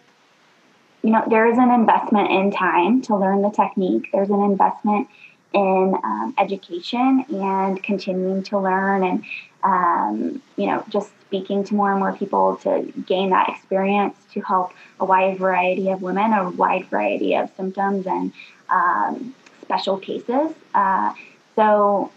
you 1.02 1.10
know, 1.10 1.24
there 1.28 1.50
is 1.50 1.58
an 1.58 1.70
investment 1.70 2.30
in 2.30 2.50
time 2.50 3.02
to 3.02 3.16
learn 3.16 3.42
the 3.42 3.50
technique. 3.50 4.08
There's 4.12 4.30
an 4.30 4.42
investment 4.42 5.08
in 5.52 5.94
um, 6.02 6.34
education 6.38 7.24
and 7.28 7.82
continuing 7.82 8.42
to 8.44 8.58
learn 8.58 9.02
and, 9.04 9.24
um, 9.62 10.42
you 10.56 10.66
know, 10.66 10.84
just 10.88 11.10
speaking 11.26 11.64
to 11.64 11.74
more 11.74 11.90
and 11.90 12.00
more 12.00 12.12
people 12.12 12.56
to 12.56 12.92
gain 13.06 13.30
that 13.30 13.48
experience 13.48 14.16
to 14.32 14.40
help 14.40 14.72
a 14.98 15.04
wide 15.04 15.38
variety 15.38 15.90
of 15.90 16.02
women, 16.02 16.32
a 16.32 16.50
wide 16.50 16.86
variety 16.86 17.34
of 17.34 17.50
symptoms 17.56 18.06
and 18.06 18.32
um, 18.68 19.34
special 19.62 19.98
cases. 19.98 20.52
Uh, 20.74 21.12
so 21.54 22.10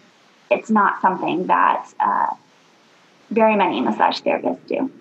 it's 0.49 0.69
not 0.69 1.01
something 1.01 1.47
that 1.47 1.87
uh, 1.99 2.33
very 3.29 3.55
many 3.55 3.81
massage 3.81 4.21
therapists 4.21 4.65
do. 4.67 4.91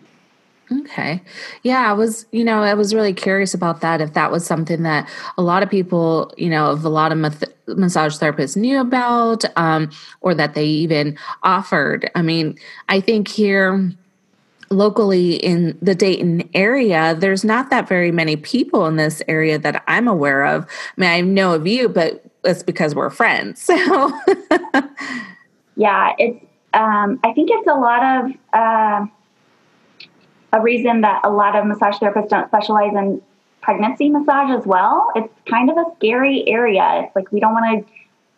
Okay. 0.80 1.20
Yeah, 1.62 1.90
I 1.90 1.92
was, 1.92 2.26
you 2.30 2.44
know, 2.44 2.62
I 2.62 2.74
was 2.74 2.94
really 2.94 3.12
curious 3.12 3.52
about 3.52 3.80
that. 3.80 4.00
If 4.00 4.14
that 4.14 4.30
was 4.30 4.46
something 4.46 4.82
that 4.84 5.08
a 5.36 5.42
lot 5.42 5.62
of 5.62 5.70
people, 5.70 6.32
you 6.36 6.48
know, 6.48 6.70
of 6.70 6.84
a 6.84 6.88
lot 6.88 7.12
of 7.12 7.18
massage 7.66 8.18
therapists 8.18 8.56
knew 8.56 8.80
about, 8.80 9.44
um, 9.56 9.90
or 10.20 10.34
that 10.34 10.54
they 10.54 10.64
even 10.64 11.18
offered. 11.42 12.10
I 12.14 12.22
mean, 12.22 12.58
I 12.88 13.00
think 13.00 13.28
here 13.28 13.92
locally 14.70 15.36
in 15.36 15.78
the 15.82 15.94
Dayton 15.94 16.48
area, 16.54 17.14
there's 17.18 17.44
not 17.44 17.70
that 17.70 17.88
very 17.88 18.10
many 18.10 18.36
people 18.36 18.86
in 18.86 18.96
this 18.96 19.22
area 19.28 19.58
that 19.58 19.82
I'm 19.86 20.08
aware 20.08 20.46
of. 20.46 20.64
I 20.64 21.00
mean, 21.00 21.10
I 21.10 21.20
know 21.20 21.52
of 21.52 21.66
you, 21.66 21.88
but 21.88 22.24
it's 22.44 22.62
because 22.62 22.94
we're 22.94 23.10
friends. 23.10 23.68
So, 23.72 24.12
yeah, 25.76 26.12
it's. 26.18 26.44
Um, 26.74 27.20
I 27.22 27.32
think 27.34 27.50
it's 27.52 27.66
a 27.66 27.74
lot 27.74 28.02
of 28.02 28.30
uh, 28.54 29.06
a 30.52 30.60
reason 30.60 31.00
that 31.02 31.20
a 31.24 31.30
lot 31.30 31.56
of 31.56 31.66
massage 31.66 31.96
therapists 31.96 32.28
don't 32.28 32.48
specialize 32.48 32.92
in 32.94 33.22
pregnancy 33.60 34.10
massage 34.10 34.50
as 34.50 34.66
well. 34.66 35.10
It's 35.14 35.32
kind 35.48 35.70
of 35.70 35.76
a 35.76 35.84
scary 35.96 36.48
area. 36.48 37.02
It's 37.04 37.16
like 37.16 37.30
we 37.32 37.40
don't 37.40 37.54
want 37.54 37.86
to, 37.86 37.92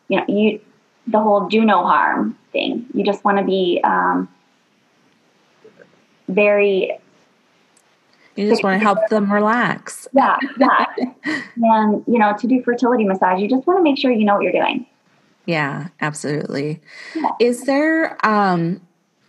you 0.09 0.19
know, 0.19 0.25
you 0.29 0.61
the 1.07 1.21
whole 1.21 1.49
do 1.49 1.65
no 1.65 1.85
harm 1.85 2.39
thing. 2.53 2.87
You 2.95 3.05
just 3.05 3.25
want 3.25 3.39
to 3.39 3.45
be 3.45 3.81
um, 3.85 4.29
very 6.29 6.99
you 8.37 8.49
just 8.49 8.65
want 8.65 8.81
to 8.81 8.85
help 8.85 9.09
them 9.09 9.33
relax. 9.33 10.09
Yeah, 10.13 10.37
yeah. 10.59 10.87
and, 11.57 12.05
you 12.07 12.19
know, 12.19 12.37
to 12.37 12.47
do 12.47 12.63
fertility 12.63 13.05
massage, 13.05 13.41
you 13.41 13.49
just 13.49 13.67
want 13.67 13.79
to 13.79 13.83
make 13.83 13.97
sure 13.97 14.11
you 14.11 14.25
know 14.25 14.35
what 14.35 14.43
you're 14.43 14.53
doing. 14.53 14.87
Yeah, 15.47 15.89
absolutely. 16.01 16.81
Yeah. 17.15 17.31
Is 17.39 17.63
there, 17.65 18.19
um, 18.27 18.81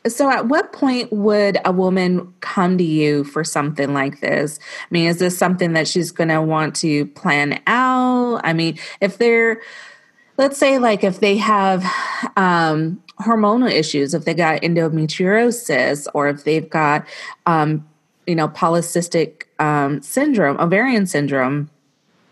so 0.07 0.29
at 0.29 0.47
what 0.47 0.71
point 0.71 1.12
would 1.12 1.57
a 1.65 1.71
woman 1.71 2.33
come 2.41 2.77
to 2.77 2.83
you 2.83 3.24
for 3.24 3.43
something 3.43 3.93
like 3.93 4.21
this? 4.21 4.59
I 4.81 4.88
mean, 4.91 5.07
is 5.07 5.19
this 5.19 5.38
something 5.38 5.74
that 5.74 5.88
she's 5.88 6.12
going 6.12 6.29
to 6.29 6.41
want 6.41 6.75
to 6.77 7.05
plan 7.07 7.62
out? 7.67 8.41
I 8.43 8.53
mean, 8.53 8.77
if 9.01 9.17
they're, 9.17 9.62
let's 10.38 10.57
say 10.57 10.77
like 10.77 11.03
if 11.03 11.19
they 11.19 11.38
have 11.38 11.83
um, 12.38 13.01
hormonal 13.19 13.71
issues, 13.71 14.13
if 14.13 14.25
they 14.25 14.33
got 14.33 14.62
endometriosis, 14.62 16.07
or 16.13 16.27
if 16.27 16.43
they've 16.43 16.69
got, 16.69 17.07
um, 17.45 17.88
you 18.27 18.35
know, 18.35 18.47
polycystic 18.47 19.43
um, 19.59 20.01
syndrome, 20.01 20.59
ovarian 20.59 21.05
syndrome. 21.05 21.69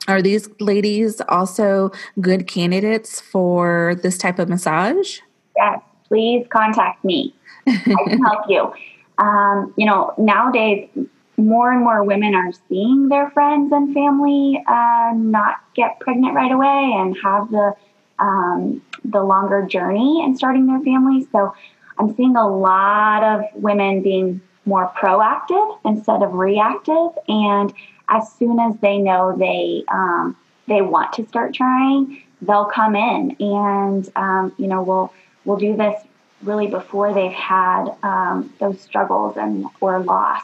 Are 0.08 0.22
these 0.22 0.50
ladies 0.60 1.22
also 1.30 1.92
good 2.20 2.46
candidates 2.46 3.22
for 3.22 3.96
this 4.04 4.18
type 4.18 4.38
of 4.38 4.50
massage? 4.50 5.20
Yes, 5.56 5.80
please 6.10 6.46
contact 6.50 7.06
me. 7.06 7.34
I 7.68 8.04
can 8.08 8.24
help 8.24 8.46
you. 8.50 8.74
Um, 9.18 9.74
you 9.78 9.86
know, 9.86 10.14
nowadays, 10.18 10.90
more 11.38 11.72
and 11.72 11.84
more 11.84 12.04
women 12.04 12.36
are 12.36 12.52
seeing 12.70 13.10
their 13.10 13.30
friends 13.32 13.72
and 13.72 13.94
family 13.94 14.64
uh, 14.68 15.12
not 15.16 15.56
get 15.76 16.00
pregnant 16.00 16.36
right 16.36 16.52
away 16.52 16.94
and 16.96 17.18
have 17.24 17.50
the 17.50 17.74
um, 18.20 18.82
the 19.04 19.22
longer 19.22 19.66
journey 19.66 20.24
in 20.24 20.36
starting 20.38 20.68
their 20.68 20.80
families. 20.82 21.26
So 21.32 21.54
I'm 21.98 22.16
seeing 22.16 22.36
a 22.36 22.48
lot 22.48 23.24
of 23.24 23.42
women 23.56 24.02
being 24.02 24.42
more 24.66 24.92
proactive 24.96 25.80
instead 25.84 26.22
of 26.22 26.34
reactive. 26.34 27.10
And 27.28 27.74
as 28.08 28.32
soon 28.34 28.60
as 28.60 28.76
they 28.82 28.98
know 28.98 29.36
they 29.38 29.84
um, 29.90 30.38
they 30.68 30.82
want 30.82 31.14
to 31.14 31.28
start 31.28 31.54
trying, 31.54 32.24
they'll 32.42 32.66
come 32.66 32.96
in, 32.96 33.36
and 33.40 34.10
um, 34.16 34.54
you 34.58 34.68
know 34.68 34.82
we'll 34.82 35.14
we'll 35.46 35.58
do 35.58 35.76
this 35.76 36.02
really 36.44 36.68
before 36.68 37.14
they've 37.14 37.32
had 37.32 37.96
um, 38.04 38.54
those 38.60 38.80
struggles 38.82 39.38
and 39.38 39.66
or 39.82 40.00
loss. 40.00 40.44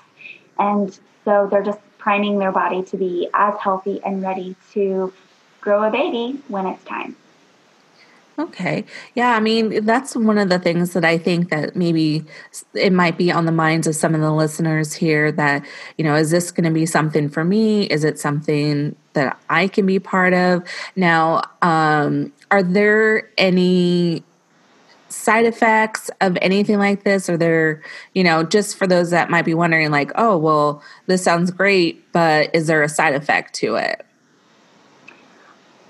And 0.58 0.98
so 1.26 1.48
they're 1.50 1.64
just 1.64 1.80
priming 1.98 2.40
their 2.40 2.52
body 2.52 2.84
to 2.84 2.98
be 2.98 3.30
as 3.34 3.56
healthy 3.60 4.02
and 4.04 4.22
ready 4.22 4.56
to 4.74 5.14
grow 5.62 5.84
a 5.84 5.92
baby 5.92 6.42
when 6.48 6.66
it's 6.66 6.84
time. 6.86 7.16
Okay. 8.40 8.86
Yeah, 9.16 9.36
I 9.36 9.42
mean, 9.42 9.84
that's 9.86 10.16
one 10.16 10.38
of 10.38 10.48
the 10.48 10.60
things 10.60 10.94
that 10.94 11.04
I 11.04 11.18
think 11.18 11.50
that 11.50 11.76
maybe 11.76 12.24
it 12.74 12.94
might 12.94 13.18
be 13.18 13.34
on 13.34 13.46
the 13.46 13.52
minds 13.52 13.86
of 13.86 13.98
some 13.98 14.16
of 14.16 14.22
the 14.22 14.32
listeners 14.32 14.94
here 14.94 15.30
that, 15.34 15.66
you 15.98 16.06
know, 16.06 16.16
is 16.16 16.32
this 16.32 16.50
going 16.50 16.64
to 16.64 16.72
be 16.72 16.86
something 16.86 17.28
for 17.28 17.44
me? 17.44 17.84
Is 17.88 18.06
it 18.06 18.18
something 18.18 18.96
that 19.12 19.38
I 19.50 19.68
can 19.68 19.86
be 19.86 20.00
part 20.00 20.34
of? 20.34 20.64
Now, 20.96 21.42
um, 21.62 22.32
are 22.50 22.64
there 22.64 23.30
any 23.38 24.24
side 25.10 25.46
effects 25.46 26.10
of 26.22 26.38
anything 26.42 26.78
like 26.78 27.04
this? 27.04 27.30
Are 27.30 27.38
there, 27.38 27.82
you 28.14 28.24
know, 28.24 28.44
just 28.44 28.78
for 28.78 28.88
those 28.88 29.10
that 29.12 29.30
might 29.30 29.46
be 29.46 29.54
wondering, 29.54 29.92
like, 29.92 30.12
oh, 30.16 30.38
well, 30.38 30.84
this 31.08 31.24
sounds 31.24 31.52
great, 31.52 32.12
but 32.12 32.54
is 32.54 32.68
there 32.68 32.84
a 32.84 32.90
side 32.90 33.16
effect 33.16 33.54
to 33.56 33.76
it? 33.76 34.06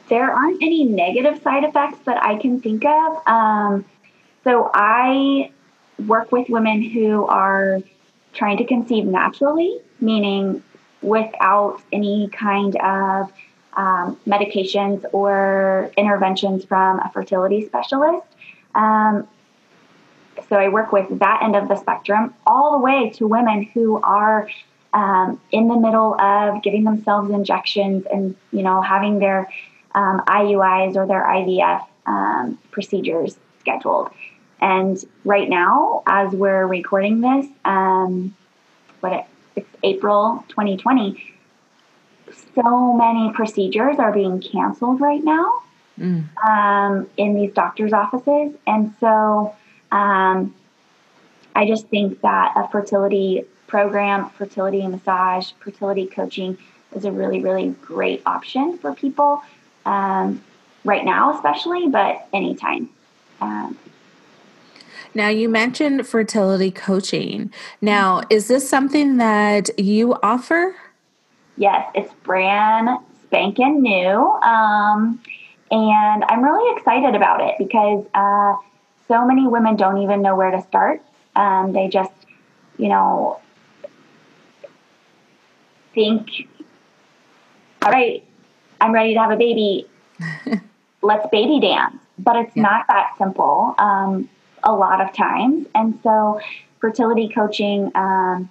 there 0.10 0.32
aren't 0.32 0.62
any 0.62 0.84
negative 0.84 1.42
side 1.42 1.64
effects 1.64 2.00
that 2.06 2.22
I 2.24 2.38
can 2.38 2.60
think 2.60 2.84
of. 2.84 3.28
Um, 3.28 3.86
so 4.44 4.70
I 4.74 5.52
work 6.08 6.32
with 6.32 6.50
women 6.50 6.82
who 6.82 7.26
are 7.26 7.80
trying 8.34 8.58
to 8.58 8.66
conceive 8.66 9.06
naturally, 9.06 9.80
meaning 10.02 10.64
without 11.02 11.82
any 11.94 12.30
kind 12.30 12.76
of 12.78 13.32
um, 13.74 14.18
medications 14.28 15.06
or 15.14 15.92
interventions 15.96 16.66
from 16.66 17.00
a 17.00 17.10
fertility 17.14 17.66
specialist. 17.66 18.26
Um, 18.76 19.28
so 20.48 20.56
I 20.56 20.70
work 20.70 20.92
with 20.92 21.20
that 21.20 21.44
end 21.44 21.56
of 21.56 21.68
the 21.68 21.76
spectrum, 21.76 22.34
all 22.48 22.72
the 22.74 22.80
way 22.80 23.10
to 23.16 23.28
women 23.28 23.64
who 23.64 24.02
are 24.02 24.50
um, 24.94 25.40
in 25.52 25.68
the 25.68 25.76
middle 25.76 26.20
of 26.20 26.64
giving 26.64 26.84
themselves 26.84 27.30
injections 27.32 28.06
and 28.12 28.36
you 28.52 28.64
know 28.64 28.82
having 28.82 29.20
their 29.20 29.52
um, 29.94 30.22
IUIs 30.28 30.96
or 30.96 31.06
their 31.08 31.24
IVF 31.24 31.86
um, 32.06 32.58
procedures 32.72 33.38
scheduled. 33.60 34.10
And 34.62 35.02
right 35.24 35.48
now, 35.48 36.04
as 36.06 36.34
we're 36.34 36.66
recording 36.68 37.22
this, 37.22 37.48
um, 37.64 38.36
what 39.00 39.14
it, 39.14 39.26
it's 39.56 39.70
April 39.84 40.44
2020, 40.50 41.34
so 42.56 42.94
many 42.94 43.32
procedures 43.34 43.98
are 44.00 44.12
being 44.12 44.42
canceled 44.42 45.00
right 45.00 45.24
now 45.24 45.62
mm. 46.00 46.48
um, 46.48 47.10
in 47.18 47.36
these 47.36 47.53
doctors' 47.53 47.94
offices. 47.94 48.53
And 48.65 48.94
so 49.00 49.56
um, 49.91 50.56
I 51.56 51.68
just 51.68 51.88
think 51.88 52.22
that 52.22 52.53
a 52.56 52.68
fertility 52.70 53.46
program, 53.68 54.29
fertility 54.32 54.86
massage, 54.88 55.51
fertility 55.60 56.08
coaching 56.08 56.58
is 56.96 57.06
a 57.06 57.12
really, 57.12 57.41
really 57.41 57.70
great 57.82 58.22
option 58.25 58.77
for 58.77 58.94
people 58.94 59.41
um, 59.86 60.41
right 60.84 61.06
now, 61.06 61.36
especially, 61.36 61.88
but 61.88 62.27
anytime. 62.34 62.89
Um, 63.41 63.77
now, 65.13 65.29
you 65.29 65.50
mentioned 65.50 66.06
fertility 66.08 66.72
coaching. 66.72 67.51
Now, 67.82 68.22
is 68.29 68.48
this 68.48 68.70
something 68.70 69.18
that 69.18 69.70
you 69.79 70.15
offer? 70.22 70.75
Yes, 71.58 71.89
it's 71.96 72.13
brand 72.24 72.89
spanking 73.24 73.82
new. 73.82 74.18
Um, 74.44 75.22
and 75.72 76.24
I'm 76.28 76.44
really 76.44 76.78
excited 76.78 77.16
about 77.16 77.42
it 77.42 77.56
because 77.58 78.06
uh, 78.14 78.56
so 79.08 79.26
many 79.26 79.48
women 79.48 79.76
don't 79.76 80.02
even 80.02 80.22
know 80.22 80.36
where 80.36 80.52
to 80.52 80.62
start. 80.64 81.02
Um, 81.36 81.74
they 81.74 81.88
just, 81.88 82.14
you 82.78 82.90
know, 82.90 83.40
think, 85.94 86.48
all 87.82 87.92
right, 87.92 88.24
I'm 88.82 88.92
ready 88.92 89.14
to 89.14 89.20
have 89.20 89.32
a 89.32 89.38
baby. 89.38 89.88
Let's 91.02 91.28
baby 91.32 91.60
dance. 91.60 91.98
But 92.18 92.36
it's 92.38 92.56
yeah. 92.56 92.64
not 92.64 92.86
that 92.88 93.16
simple 93.18 93.76
um, 93.78 94.30
a 94.64 94.74
lot 94.74 95.02
of 95.02 95.14
times. 95.14 95.68
And 95.76 96.00
so, 96.04 96.42
fertility 96.80 97.30
coaching 97.30 97.92
um, 97.96 98.50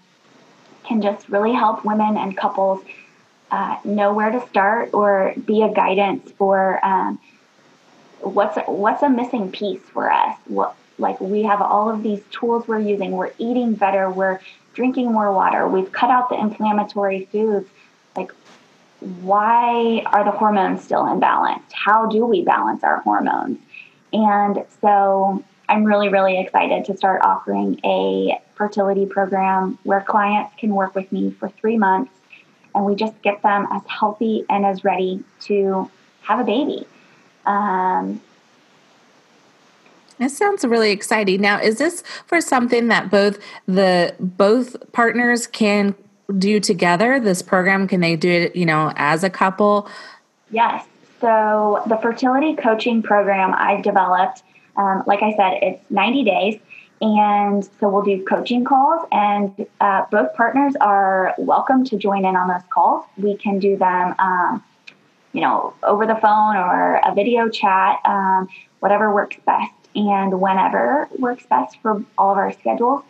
can 0.85 1.03
just 1.03 1.29
really 1.29 1.53
help 1.53 1.85
women 1.85 2.17
and 2.17 2.37
couples 2.37 2.83
uh, 3.51 3.79
know 3.85 4.13
where 4.13 4.31
to 4.31 4.47
start 4.49 4.91
or 4.93 5.35
be 5.45 5.63
a 5.63 5.73
guidance 5.73 6.31
for 6.33 6.85
um, 6.85 7.19
what's 8.21 8.59
what's 8.67 9.03
a 9.03 9.09
missing 9.09 9.51
piece 9.51 9.81
for 9.81 10.11
us. 10.11 10.37
What 10.47 10.75
like 10.99 11.21
we 11.21 11.43
have 11.45 11.63
all 11.63 11.91
of 11.91 12.03
these 12.03 12.21
tools 12.31 12.67
we're 12.67 12.81
using. 12.81 13.13
We're 13.13 13.33
eating 13.39 13.75
better. 13.75 14.11
We're 14.11 14.41
drinking 14.75 15.13
more 15.13 15.33
water. 15.33 15.67
We've 15.67 15.91
cut 15.91 16.11
out 16.11 16.29
the 16.29 16.39
inflammatory 16.39 17.29
foods. 17.33 17.69
Like, 18.17 18.33
why 19.01 20.03
are 20.07 20.25
the 20.25 20.31
hormones 20.31 20.83
still 20.83 21.05
imbalanced? 21.05 21.73
How 21.73 22.07
do 22.07 22.27
we 22.27 22.43
balance 22.43 22.83
our 22.83 23.01
hormones? 23.01 23.59
And 24.13 24.65
so 24.81 25.45
I'm 25.69 25.85
really, 25.85 26.09
really 26.09 26.41
excited 26.41 26.85
to 26.87 26.97
start 26.97 27.23
offering 27.23 27.81
a 27.85 28.41
fertility 28.55 29.07
program 29.07 29.79
where 29.85 30.01
clients 30.01 30.55
can 30.59 30.75
work 30.75 30.95
with 30.95 31.11
me 31.13 31.31
for 31.31 31.49
three 31.49 31.77
months 31.77 32.11
and 32.75 32.85
we 32.85 32.95
just 32.95 33.21
get 33.23 33.43
them 33.43 33.67
as 33.73 33.83
healthy 33.87 34.45
and 34.49 34.65
as 34.65 34.85
ready 34.85 35.23
to 35.41 35.91
have 36.23 36.41
a 36.41 36.45
baby. 36.45 36.87
Um, 37.47 38.21
that 40.19 40.31
sounds 40.31 40.65
really 40.65 40.91
exciting. 40.91 41.41
Now, 41.41 41.61
is 41.61 41.79
this 41.79 42.03
for 42.27 42.41
something 42.41 42.89
that 42.89 43.11
both 43.11 43.39
the 43.67 44.15
both 44.19 44.77
partners 44.93 45.47
can 45.47 45.95
do 46.37 46.61
together? 46.61 47.21
This 47.21 47.41
program 47.41 47.87
can 47.87 48.01
they 48.01 48.17
do 48.17 48.31
it, 48.31 48.57
you 48.57 48.67
know, 48.67 48.93
as 48.97 49.25
a 49.25 49.31
couple? 49.31 49.89
Yes. 50.51 50.85
So 51.21 51.83
the 51.87 51.97
fertility 51.97 52.55
coaching 52.55 53.03
program 53.03 53.55
I've 53.55 53.83
developed, 53.83 54.43
um, 54.77 55.03
like 55.07 55.23
I 55.23 55.35
said, 55.37 55.59
it's 55.63 55.91
90 55.91 56.25
days. 56.25 56.61
And 57.01 57.65
so 57.79 57.89
we'll 57.89 58.03
do 58.03 58.25
coaching 58.25 58.65
calls, 58.65 59.07
and 59.13 59.67
uh, 59.81 60.07
both 60.11 60.35
partners 60.35 60.75
are 60.81 61.35
welcome 61.39 61.85
to 61.85 61.97
join 61.97 62.25
in 62.25 62.35
on 62.35 62.49
those 62.49 62.67
calls. 62.71 63.07
We 63.17 63.37
can 63.37 63.61
do 63.61 63.77
them, 63.77 64.17
um, 64.19 64.65
you 65.33 65.41
know, 65.43 65.75
over 65.85 66.07
the 66.07 66.17
phone 66.17 66.57
or 66.57 67.01
a 67.05 67.15
video 67.15 67.49
chat, 67.49 68.01
um, 68.05 68.49
whatever 68.81 69.15
works 69.15 69.37
best 69.47 69.73
and 69.95 70.41
whenever 70.41 71.09
works 71.19 71.47
best 71.47 71.81
for 71.83 72.05
all 72.17 72.33
of 72.33 72.39
our 72.39 72.53
schedules. 72.53 73.05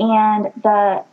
And 0.00 0.52
the 0.62 1.04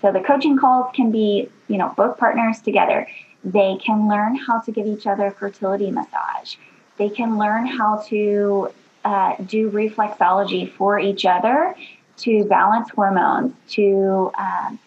so 0.00 0.12
the 0.12 0.20
coaching 0.20 0.58
calls 0.58 0.94
can 0.94 1.10
be, 1.10 1.48
you 1.68 1.78
know, 1.78 1.92
both 1.96 2.18
partners 2.18 2.60
together. 2.60 3.08
They 3.42 3.76
can 3.84 4.08
learn 4.08 4.36
how 4.36 4.60
to 4.60 4.70
give 4.70 4.86
each 4.86 5.06
other 5.06 5.30
fertility 5.30 5.90
massage. 5.90 6.56
They 6.96 7.08
can 7.08 7.38
learn 7.38 7.66
how 7.66 8.04
to 8.08 8.72
uh, 9.06 9.36
do 9.44 9.70
reflexology 9.70 10.68
for 10.72 10.98
each 10.98 11.24
other 11.24 11.76
to 12.16 12.44
balance 12.46 12.90
hormones, 12.90 13.54
to 13.68 14.32
um, 14.36 14.80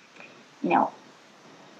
you 0.61 0.71
know, 0.71 0.91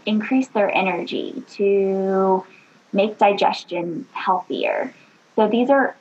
increase 0.05 0.47
their 0.47 0.73
energy, 0.73 1.43
to 1.49 2.45
make 2.93 3.17
digestion 3.17 4.07
healthier. 4.13 4.93
So 5.35 5.49
these 5.49 5.69
are 5.69 5.97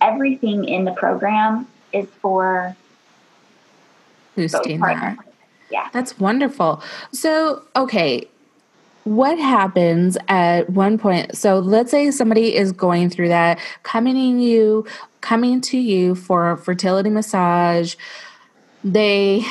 everything 0.00 0.64
in 0.64 0.84
the 0.84 0.92
program 0.92 1.66
is 1.92 2.06
for 2.22 2.76
boosting 4.36 4.78
that. 4.80 5.18
Yeah. 5.72 5.88
That's 5.92 6.20
wonderful. 6.20 6.80
So, 7.12 7.64
okay, 7.74 8.28
what 9.08 9.38
happens 9.38 10.18
at 10.28 10.68
one 10.70 10.98
point? 10.98 11.36
So, 11.36 11.58
let's 11.58 11.90
say 11.90 12.10
somebody 12.10 12.54
is 12.54 12.72
going 12.72 13.10
through 13.10 13.28
that, 13.28 13.58
coming 13.82 14.38
you, 14.38 14.86
coming 15.20 15.60
to 15.62 15.78
you 15.78 16.14
for 16.14 16.56
fertility 16.58 17.10
massage. 17.10 17.96
They 18.84 19.44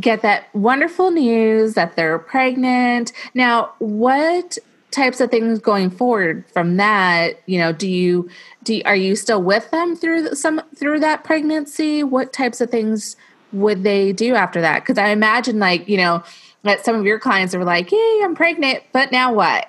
get 0.00 0.22
that 0.22 0.54
wonderful 0.54 1.10
news 1.10 1.74
that 1.74 1.96
they're 1.96 2.18
pregnant. 2.18 3.12
Now, 3.34 3.72
what 3.78 4.58
types 4.90 5.20
of 5.20 5.30
things 5.30 5.58
going 5.58 5.90
forward 5.90 6.44
from 6.52 6.78
that 6.78 7.38
you 7.44 7.58
know 7.58 7.70
do 7.70 7.86
you 7.86 8.26
do 8.62 8.80
are 8.86 8.96
you 8.96 9.14
still 9.14 9.42
with 9.42 9.70
them 9.70 9.94
through 9.94 10.34
some 10.34 10.62
through 10.74 10.98
that 10.98 11.22
pregnancy 11.22 12.02
what 12.02 12.32
types 12.32 12.62
of 12.62 12.70
things 12.70 13.14
would 13.52 13.82
they 13.82 14.12
do 14.12 14.34
after 14.34 14.60
that 14.60 14.80
because 14.80 14.96
i 14.96 15.08
imagine 15.08 15.58
like 15.58 15.86
you 15.86 15.98
know 15.98 16.22
that 16.66 16.84
some 16.84 16.96
of 16.96 17.04
your 17.04 17.18
clients 17.18 17.54
are 17.54 17.64
like 17.64 17.90
hey 17.90 18.20
i'm 18.22 18.34
pregnant 18.34 18.82
but 18.92 19.12
now 19.12 19.32
what 19.32 19.68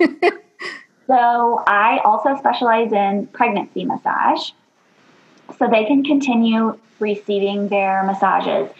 so 1.06 1.62
i 1.66 2.00
also 2.04 2.36
specialize 2.38 2.92
in 2.92 3.26
pregnancy 3.28 3.84
massage 3.84 4.50
so 5.58 5.68
they 5.68 5.84
can 5.84 6.04
continue 6.04 6.78
receiving 6.98 7.68
their 7.68 8.02
massages 8.04 8.70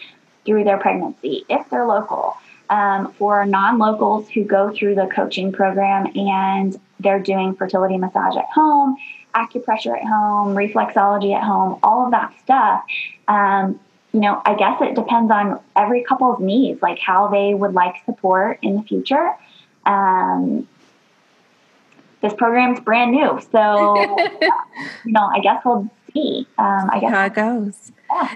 through 0.45 0.63
their 0.63 0.77
pregnancy 0.77 1.45
if 1.49 1.69
they're 1.69 1.85
local 1.85 2.37
um, 2.69 3.13
for 3.13 3.45
non 3.45 3.77
locals 3.77 4.29
who 4.29 4.43
go 4.43 4.71
through 4.71 4.95
the 4.95 5.07
coaching 5.07 5.51
program 5.51 6.07
and 6.15 6.79
they're 6.99 7.19
doing 7.19 7.55
fertility 7.55 7.97
massage 7.97 8.35
at 8.35 8.49
home, 8.53 8.97
acupressure 9.35 9.95
at 9.95 10.05
home, 10.05 10.55
reflexology 10.55 11.35
at 11.35 11.43
home, 11.43 11.79
all 11.83 12.05
of 12.05 12.11
that 12.11 12.33
stuff. 12.43 12.83
Um, 13.27 13.79
you 14.17 14.21
know, 14.21 14.41
I 14.45 14.55
guess 14.55 14.81
it 14.81 14.95
depends 14.95 15.31
on 15.31 15.59
every 15.75 16.01
couple's 16.01 16.39
needs, 16.39 16.81
like 16.81 16.97
how 16.97 17.27
they 17.27 17.53
would 17.53 17.75
like 17.75 18.03
support 18.03 18.57
in 18.63 18.77
the 18.77 18.81
future. 18.81 19.35
Um, 19.85 20.67
this 22.23 22.33
program's 22.33 22.79
brand 22.79 23.11
new, 23.11 23.39
so 23.51 23.95
you 25.05 25.11
know, 25.11 25.29
I 25.31 25.39
guess 25.39 25.61
we'll 25.63 25.87
see. 26.15 26.47
Um, 26.57 26.89
I 26.89 26.99
guess 26.99 27.11
how 27.11 27.25
it 27.25 27.35
goes. 27.35 27.91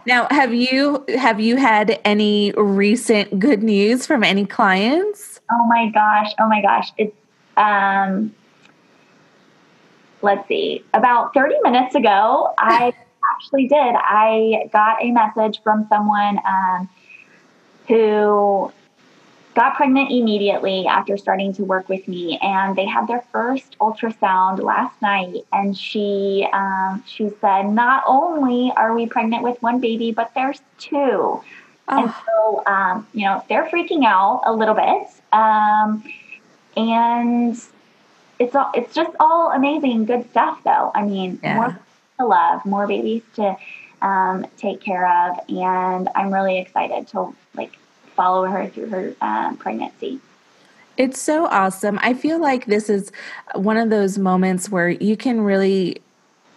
Now, 0.05 0.27
have 0.29 0.53
you 0.53 1.03
have 1.17 1.39
you 1.39 1.55
had 1.55 1.99
any 2.05 2.51
recent 2.51 3.39
good 3.39 3.63
news 3.63 4.05
from 4.05 4.23
any 4.23 4.45
clients? 4.45 5.39
Oh 5.49 5.65
my 5.65 5.89
gosh! 5.89 6.31
Oh 6.39 6.47
my 6.47 6.61
gosh! 6.61 6.91
It's 6.99 7.15
um, 7.57 8.35
let's 10.21 10.47
see. 10.47 10.85
About 10.93 11.33
thirty 11.33 11.55
minutes 11.63 11.95
ago, 11.95 12.53
I 12.59 12.93
actually 13.31 13.67
did. 13.67 13.95
I 13.95 14.69
got 14.71 15.03
a 15.03 15.11
message 15.11 15.61
from 15.63 15.87
someone 15.89 16.39
um, 16.47 16.89
who 17.87 18.71
got 19.53 19.75
pregnant 19.75 20.11
immediately 20.11 20.87
after 20.87 21.17
starting 21.17 21.53
to 21.53 21.63
work 21.63 21.89
with 21.89 22.07
me 22.07 22.39
and 22.41 22.75
they 22.75 22.85
had 22.85 23.07
their 23.07 23.21
first 23.31 23.77
ultrasound 23.79 24.61
last 24.61 24.99
night 25.01 25.45
and 25.51 25.77
she 25.77 26.47
um, 26.53 27.03
she 27.05 27.29
said 27.41 27.63
not 27.63 28.03
only 28.07 28.71
are 28.77 28.95
we 28.95 29.05
pregnant 29.05 29.43
with 29.43 29.61
one 29.61 29.81
baby 29.81 30.11
but 30.11 30.31
there's 30.35 30.61
two 30.77 30.97
oh. 31.01 31.43
and 31.89 32.13
so 32.25 32.63
um, 32.65 33.05
you 33.13 33.25
know 33.25 33.43
they're 33.49 33.65
freaking 33.65 34.05
out 34.05 34.41
a 34.45 34.53
little 34.53 34.75
bit 34.75 35.07
um, 35.33 36.03
and 36.77 37.61
it's 38.39 38.55
all 38.55 38.71
it's 38.73 38.95
just 38.95 39.11
all 39.19 39.51
amazing 39.51 40.05
good 40.05 40.29
stuff 40.29 40.59
though 40.63 40.91
i 40.95 41.03
mean 41.03 41.39
yeah. 41.43 41.55
more 41.55 41.79
to 42.21 42.27
love 42.27 42.65
more 42.65 42.87
babies 42.87 43.23
to 43.35 43.55
um, 44.01 44.45
take 44.57 44.81
care 44.81 45.05
of 45.07 45.39
and 45.49 46.09
i'm 46.15 46.33
really 46.33 46.57
excited 46.57 47.07
to 47.07 47.35
like 47.55 47.77
follow 48.15 48.45
her 48.45 48.67
through 48.67 48.87
her 48.87 49.15
um, 49.21 49.57
pregnancy. 49.57 50.19
It's 50.97 51.19
so 51.19 51.47
awesome. 51.47 51.97
I 52.01 52.13
feel 52.13 52.39
like 52.39 52.65
this 52.65 52.89
is 52.89 53.11
one 53.55 53.77
of 53.77 53.89
those 53.89 54.17
moments 54.17 54.69
where 54.69 54.89
you 54.89 55.17
can 55.17 55.41
really 55.41 56.01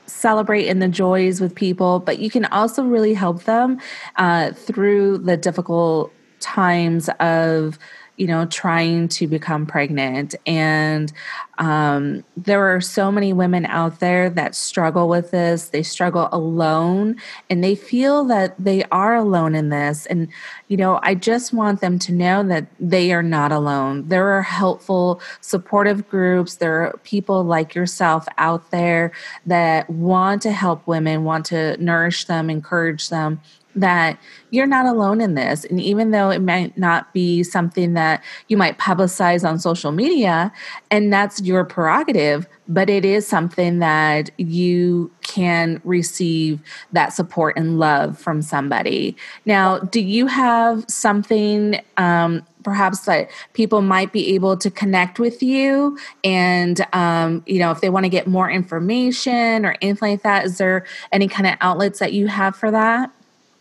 celebrate 0.06 0.66
in 0.66 0.80
the 0.80 0.88
joys 0.88 1.40
with 1.40 1.54
people, 1.54 2.00
but 2.00 2.18
you 2.18 2.28
can 2.28 2.44
also 2.46 2.84
really 2.84 3.14
help 3.14 3.44
them 3.44 3.80
uh, 4.16 4.52
through 4.52 5.18
the 5.18 5.36
difficult 5.36 6.12
times 6.40 7.08
of 7.20 7.78
you 8.16 8.26
know, 8.26 8.46
trying 8.46 9.08
to 9.08 9.26
become 9.26 9.66
pregnant. 9.66 10.34
And 10.46 11.12
um, 11.58 12.24
there 12.36 12.74
are 12.74 12.80
so 12.80 13.10
many 13.10 13.32
women 13.32 13.66
out 13.66 14.00
there 14.00 14.30
that 14.30 14.54
struggle 14.54 15.08
with 15.08 15.30
this. 15.30 15.68
They 15.68 15.82
struggle 15.82 16.28
alone 16.32 17.16
and 17.50 17.62
they 17.62 17.74
feel 17.74 18.24
that 18.24 18.54
they 18.58 18.84
are 18.84 19.16
alone 19.16 19.54
in 19.54 19.68
this. 19.68 20.06
And, 20.06 20.28
you 20.68 20.76
know, 20.76 21.00
I 21.02 21.14
just 21.14 21.52
want 21.52 21.80
them 21.80 21.98
to 22.00 22.12
know 22.12 22.42
that 22.44 22.66
they 22.78 23.12
are 23.12 23.22
not 23.22 23.52
alone. 23.52 24.08
There 24.08 24.28
are 24.28 24.42
helpful, 24.42 25.20
supportive 25.40 26.08
groups. 26.08 26.56
There 26.56 26.82
are 26.82 26.96
people 27.04 27.44
like 27.44 27.74
yourself 27.74 28.26
out 28.38 28.70
there 28.70 29.12
that 29.46 29.88
want 29.90 30.42
to 30.42 30.52
help 30.52 30.86
women, 30.86 31.24
want 31.24 31.46
to 31.46 31.76
nourish 31.82 32.26
them, 32.26 32.50
encourage 32.50 33.08
them 33.08 33.40
that 33.76 34.18
you're 34.50 34.66
not 34.66 34.86
alone 34.86 35.20
in 35.20 35.34
this. 35.34 35.64
And 35.64 35.80
even 35.80 36.10
though 36.10 36.30
it 36.30 36.40
might 36.40 36.76
not 36.78 37.12
be 37.12 37.42
something 37.42 37.94
that 37.94 38.22
you 38.48 38.56
might 38.56 38.78
publicize 38.78 39.48
on 39.48 39.58
social 39.58 39.92
media, 39.92 40.52
and 40.90 41.12
that's 41.12 41.40
your 41.40 41.64
prerogative, 41.64 42.46
but 42.68 42.88
it 42.88 43.04
is 43.04 43.26
something 43.26 43.80
that 43.80 44.30
you 44.38 45.10
can 45.22 45.80
receive 45.84 46.60
that 46.92 47.12
support 47.12 47.56
and 47.56 47.78
love 47.78 48.18
from 48.18 48.42
somebody. 48.42 49.16
Now, 49.44 49.78
do 49.78 50.00
you 50.00 50.26
have 50.26 50.84
something? 50.88 51.80
Um, 51.96 52.46
perhaps 52.62 53.00
that 53.00 53.30
people 53.52 53.82
might 53.82 54.10
be 54.10 54.34
able 54.34 54.56
to 54.56 54.70
connect 54.70 55.18
with 55.18 55.42
you 55.42 55.98
and 56.24 56.84
um, 56.94 57.42
you 57.46 57.58
know 57.58 57.70
if 57.70 57.82
they 57.82 57.90
want 57.90 58.04
to 58.04 58.08
get 58.08 58.26
more 58.26 58.50
information 58.50 59.66
or 59.66 59.76
anything 59.82 60.12
like 60.12 60.22
that 60.22 60.46
is 60.46 60.56
there 60.56 60.86
any 61.12 61.28
kind 61.28 61.46
of 61.46 61.54
outlets 61.60 61.98
that 61.98 62.14
you 62.14 62.26
have 62.26 62.56
for 62.56 62.70
that 62.70 63.12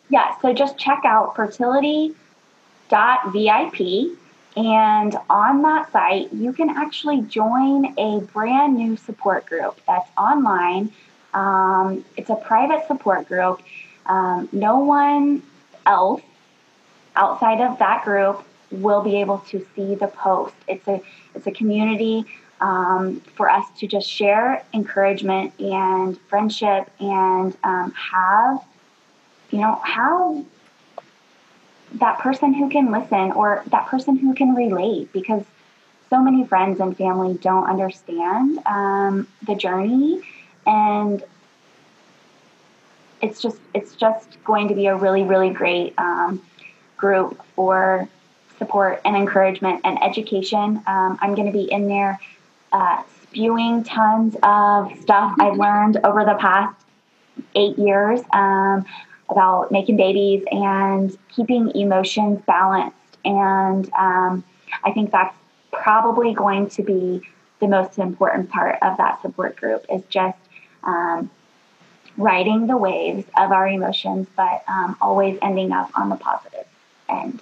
yeah, 0.09 0.39
so 0.41 0.53
just 0.53 0.77
check 0.77 1.01
out 1.05 1.35
fertility.vip. 1.35 2.17
And 4.55 5.17
on 5.31 5.63
that 5.63 5.91
site, 5.91 6.31
you 6.31 6.53
can 6.53 6.69
actually 6.69 7.21
join 7.21 7.97
a 7.97 8.19
brand 8.31 8.75
new 8.75 8.95
support 8.97 9.47
group 9.47 9.79
that's 9.87 10.09
online. 10.15 10.91
Um, 11.33 12.05
it's 12.17 12.29
a 12.29 12.35
private 12.35 12.85
support 12.87 13.27
group. 13.27 13.61
Um, 14.05 14.47
no 14.51 14.77
one 14.77 15.41
else 15.85 16.21
outside 17.15 17.61
of 17.61 17.79
that 17.79 18.03
group 18.03 18.43
will 18.69 19.01
be 19.01 19.17
able 19.17 19.39
to 19.39 19.65
see 19.75 19.95
the 19.95 20.07
post. 20.07 20.53
It's 20.67 20.87
a 20.87 21.01
it's 21.35 21.47
a 21.47 21.51
community 21.51 22.25
um, 22.61 23.21
for 23.35 23.49
us 23.49 23.65
to 23.79 23.87
just 23.87 24.07
share 24.07 24.63
encouragement 24.73 25.53
and 25.59 26.19
friendship 26.29 26.89
and 26.99 27.55
um, 27.63 27.91
have 27.91 28.63
you 29.53 29.59
know, 29.59 29.79
how 29.83 30.43
that 31.93 32.17
person 32.17 32.55
who 32.55 32.69
can 32.71 32.91
listen 32.91 33.31
or 33.33 33.63
that 33.67 33.85
person 33.85 34.17
who 34.17 34.33
can 34.33 34.55
relate 34.55 35.13
because 35.13 35.43
so 36.09 36.19
many 36.19 36.43
friends 36.47 36.79
and 36.79 36.97
family 36.97 37.35
don't 37.35 37.69
understand 37.69 38.57
um, 38.65 39.27
the 39.45 39.53
journey. 39.53 40.23
And 40.65 41.23
it's 43.21 43.39
just 43.39 43.59
it's 43.75 43.95
just 43.95 44.43
going 44.43 44.69
to 44.69 44.73
be 44.73 44.87
a 44.87 44.95
really 44.95 45.23
really 45.23 45.51
great 45.51 45.93
um, 45.99 46.41
group 46.97 47.39
for 47.55 48.09
support 48.57 49.01
and 49.05 49.15
encouragement 49.15 49.81
and 49.83 50.01
education. 50.03 50.81
Um, 50.87 51.17
i'm 51.21 51.35
going 51.35 51.47
to 51.47 51.53
be 51.53 51.71
in 51.71 51.87
there 51.87 52.19
uh, 52.73 53.03
spewing 53.23 53.83
tons 53.83 54.35
of 54.43 54.91
stuff 54.99 55.35
i've 55.39 55.57
learned 55.57 55.99
over 56.03 56.25
the 56.25 56.35
past 56.35 56.83
eight 57.55 57.77
years. 57.77 58.21
Um, 58.31 58.85
about 59.29 59.71
making 59.71 59.97
babies 59.97 60.43
and 60.51 61.17
keeping 61.29 61.71
emotions 61.75 62.41
balanced. 62.45 62.97
And 63.25 63.91
um, 63.93 64.43
I 64.83 64.91
think 64.91 65.11
that's 65.11 65.35
probably 65.71 66.33
going 66.33 66.69
to 66.69 66.83
be 66.83 67.21
the 67.59 67.67
most 67.67 67.97
important 67.97 68.49
part 68.49 68.77
of 68.81 68.97
that 68.97 69.21
support 69.21 69.55
group 69.55 69.85
is 69.89 70.03
just 70.09 70.37
um, 70.83 71.29
riding 72.17 72.67
the 72.67 72.77
waves 72.77 73.25
of 73.37 73.51
our 73.51 73.67
emotions, 73.67 74.27
but 74.35 74.63
um, 74.67 74.97
always 75.01 75.39
ending 75.41 75.71
up 75.71 75.89
on 75.97 76.09
the 76.09 76.15
positive 76.15 76.65
end. 77.09 77.39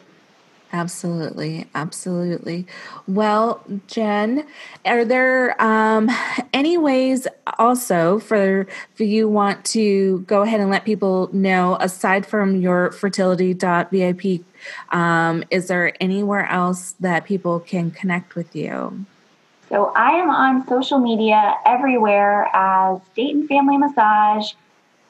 Absolutely, 0.74 1.68
absolutely. 1.76 2.66
Well, 3.06 3.62
Jen, 3.88 4.46
are 4.86 5.04
there 5.04 5.62
um, 5.62 6.10
any 6.54 6.78
ways 6.78 7.28
also 7.60 8.20
for 8.20 8.68
for 8.96 9.04
you 9.04 9.28
want 9.28 9.66
to 9.66 10.20
go 10.22 10.44
ahead 10.44 10.62
and 10.62 10.70
let 10.70 10.86
people 10.86 11.30
know 11.34 11.78
aside 11.82 12.26
from 12.26 12.56
your 12.56 12.92
fertility.vip, 12.94 14.46
um, 14.92 15.44
is 15.50 15.68
there 15.68 15.94
anywhere 16.02 16.46
else 16.48 16.94
that 17.02 17.26
people 17.26 17.60
can 17.60 17.92
connect 17.92 18.36
with 18.36 18.56
you? 18.56 19.06
So 19.68 19.92
I 19.96 20.12
am 20.12 20.30
on 20.30 20.68
social 20.68 21.00
media 21.00 21.56
everywhere 21.66 22.50
as 22.54 23.00
Dayton 23.16 23.48
Family 23.48 23.78
Massage 23.78 24.54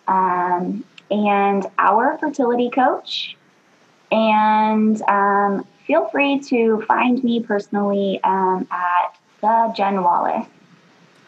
um, 0.08 0.84
and 1.12 1.66
our 1.78 2.18
fertility 2.18 2.70
coach 2.70 3.36
and 4.12 5.02
um, 5.04 5.66
feel 5.88 6.08
free 6.10 6.40
to 6.40 6.84
find 6.88 7.24
me 7.24 7.42
personally 7.42 8.20
um, 8.24 8.68
at 8.72 9.18
the 9.42 9.74
Jen 9.76 10.04
Wallace. 10.04 10.48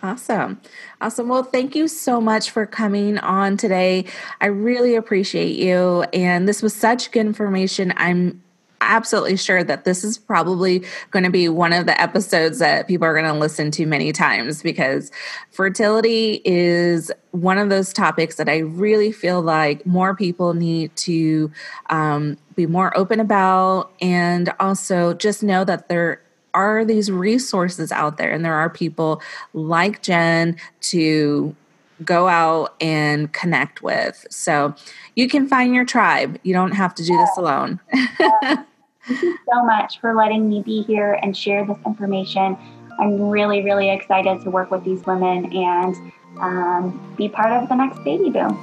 Awesome. 0.01 0.59
Awesome. 0.99 1.29
Well, 1.29 1.43
thank 1.43 1.77
you 1.77 1.87
so 1.87 2.19
much 2.19 2.51
for 2.51 2.65
coming 2.65 3.17
on 3.19 3.55
today. 3.55 4.05
I 4.41 4.47
really 4.47 4.95
appreciate 4.95 5.55
you. 5.55 6.03
And 6.11 6.47
this 6.47 6.61
was 6.61 6.75
such 6.75 7.11
good 7.11 7.25
information. 7.25 7.93
I'm 7.95 8.43
absolutely 8.83 9.37
sure 9.37 9.63
that 9.63 9.85
this 9.85 10.03
is 10.03 10.17
probably 10.17 10.83
going 11.11 11.23
to 11.23 11.29
be 11.29 11.49
one 11.49 11.73
of 11.73 11.85
the 11.85 11.99
episodes 11.99 12.59
that 12.59 12.87
people 12.87 13.05
are 13.05 13.13
going 13.13 13.31
to 13.31 13.39
listen 13.39 13.71
to 13.71 13.85
many 13.85 14.11
times 14.11 14.61
because 14.61 15.11
fertility 15.51 16.41
is 16.45 17.11
one 17.31 17.57
of 17.57 17.69
those 17.69 17.93
topics 17.93 18.35
that 18.35 18.47
I 18.47 18.59
really 18.59 19.11
feel 19.11 19.41
like 19.41 19.85
more 19.85 20.15
people 20.15 20.53
need 20.53 20.95
to 20.97 21.51
um, 21.89 22.37
be 22.55 22.65
more 22.65 22.95
open 22.97 23.19
about 23.19 23.91
and 24.01 24.53
also 24.59 25.13
just 25.13 25.43
know 25.43 25.63
that 25.63 25.89
there 25.89 26.21
are 26.53 26.85
these 26.85 27.11
resources 27.11 27.91
out 27.91 28.17
there 28.17 28.31
and 28.31 28.45
there 28.45 28.53
are 28.53 28.69
people 28.69 29.21
like 29.53 30.01
Jen 30.03 30.55
to 30.81 31.55
go 32.03 32.27
out 32.27 32.75
and 32.81 33.31
connect 33.33 33.81
with. 33.81 34.25
So 34.29 34.75
you 35.15 35.27
can 35.27 35.47
find 35.47 35.73
your 35.73 35.85
tribe. 35.85 36.39
You 36.43 36.53
don't 36.53 36.71
have 36.71 36.93
to 36.95 37.03
do 37.03 37.15
this 37.17 37.37
alone. 37.37 37.79
Thank 39.07 39.21
you 39.21 39.37
so 39.51 39.63
much 39.63 39.99
for 39.99 40.13
letting 40.13 40.49
me 40.49 40.61
be 40.61 40.81
here 40.83 41.19
and 41.21 41.35
share 41.35 41.65
this 41.65 41.77
information. 41.85 42.57
I'm 42.99 43.29
really, 43.29 43.63
really 43.63 43.89
excited 43.89 44.41
to 44.43 44.49
work 44.49 44.71
with 44.71 44.83
these 44.83 45.05
women 45.05 45.51
and 45.55 46.13
um, 46.39 47.15
be 47.17 47.29
part 47.29 47.51
of 47.51 47.69
the 47.69 47.75
next 47.75 48.03
baby 48.03 48.29
boom. 48.29 48.57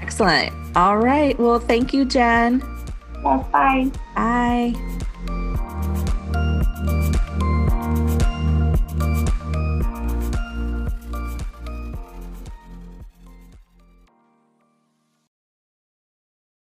Excellent. 0.00 0.52
All 0.76 0.98
right. 0.98 1.38
Well, 1.38 1.58
thank 1.58 1.92
you, 1.92 2.04
Jen. 2.04 2.62
Yes, 3.24 3.46
bye. 3.50 3.90
Bye. 4.14 4.98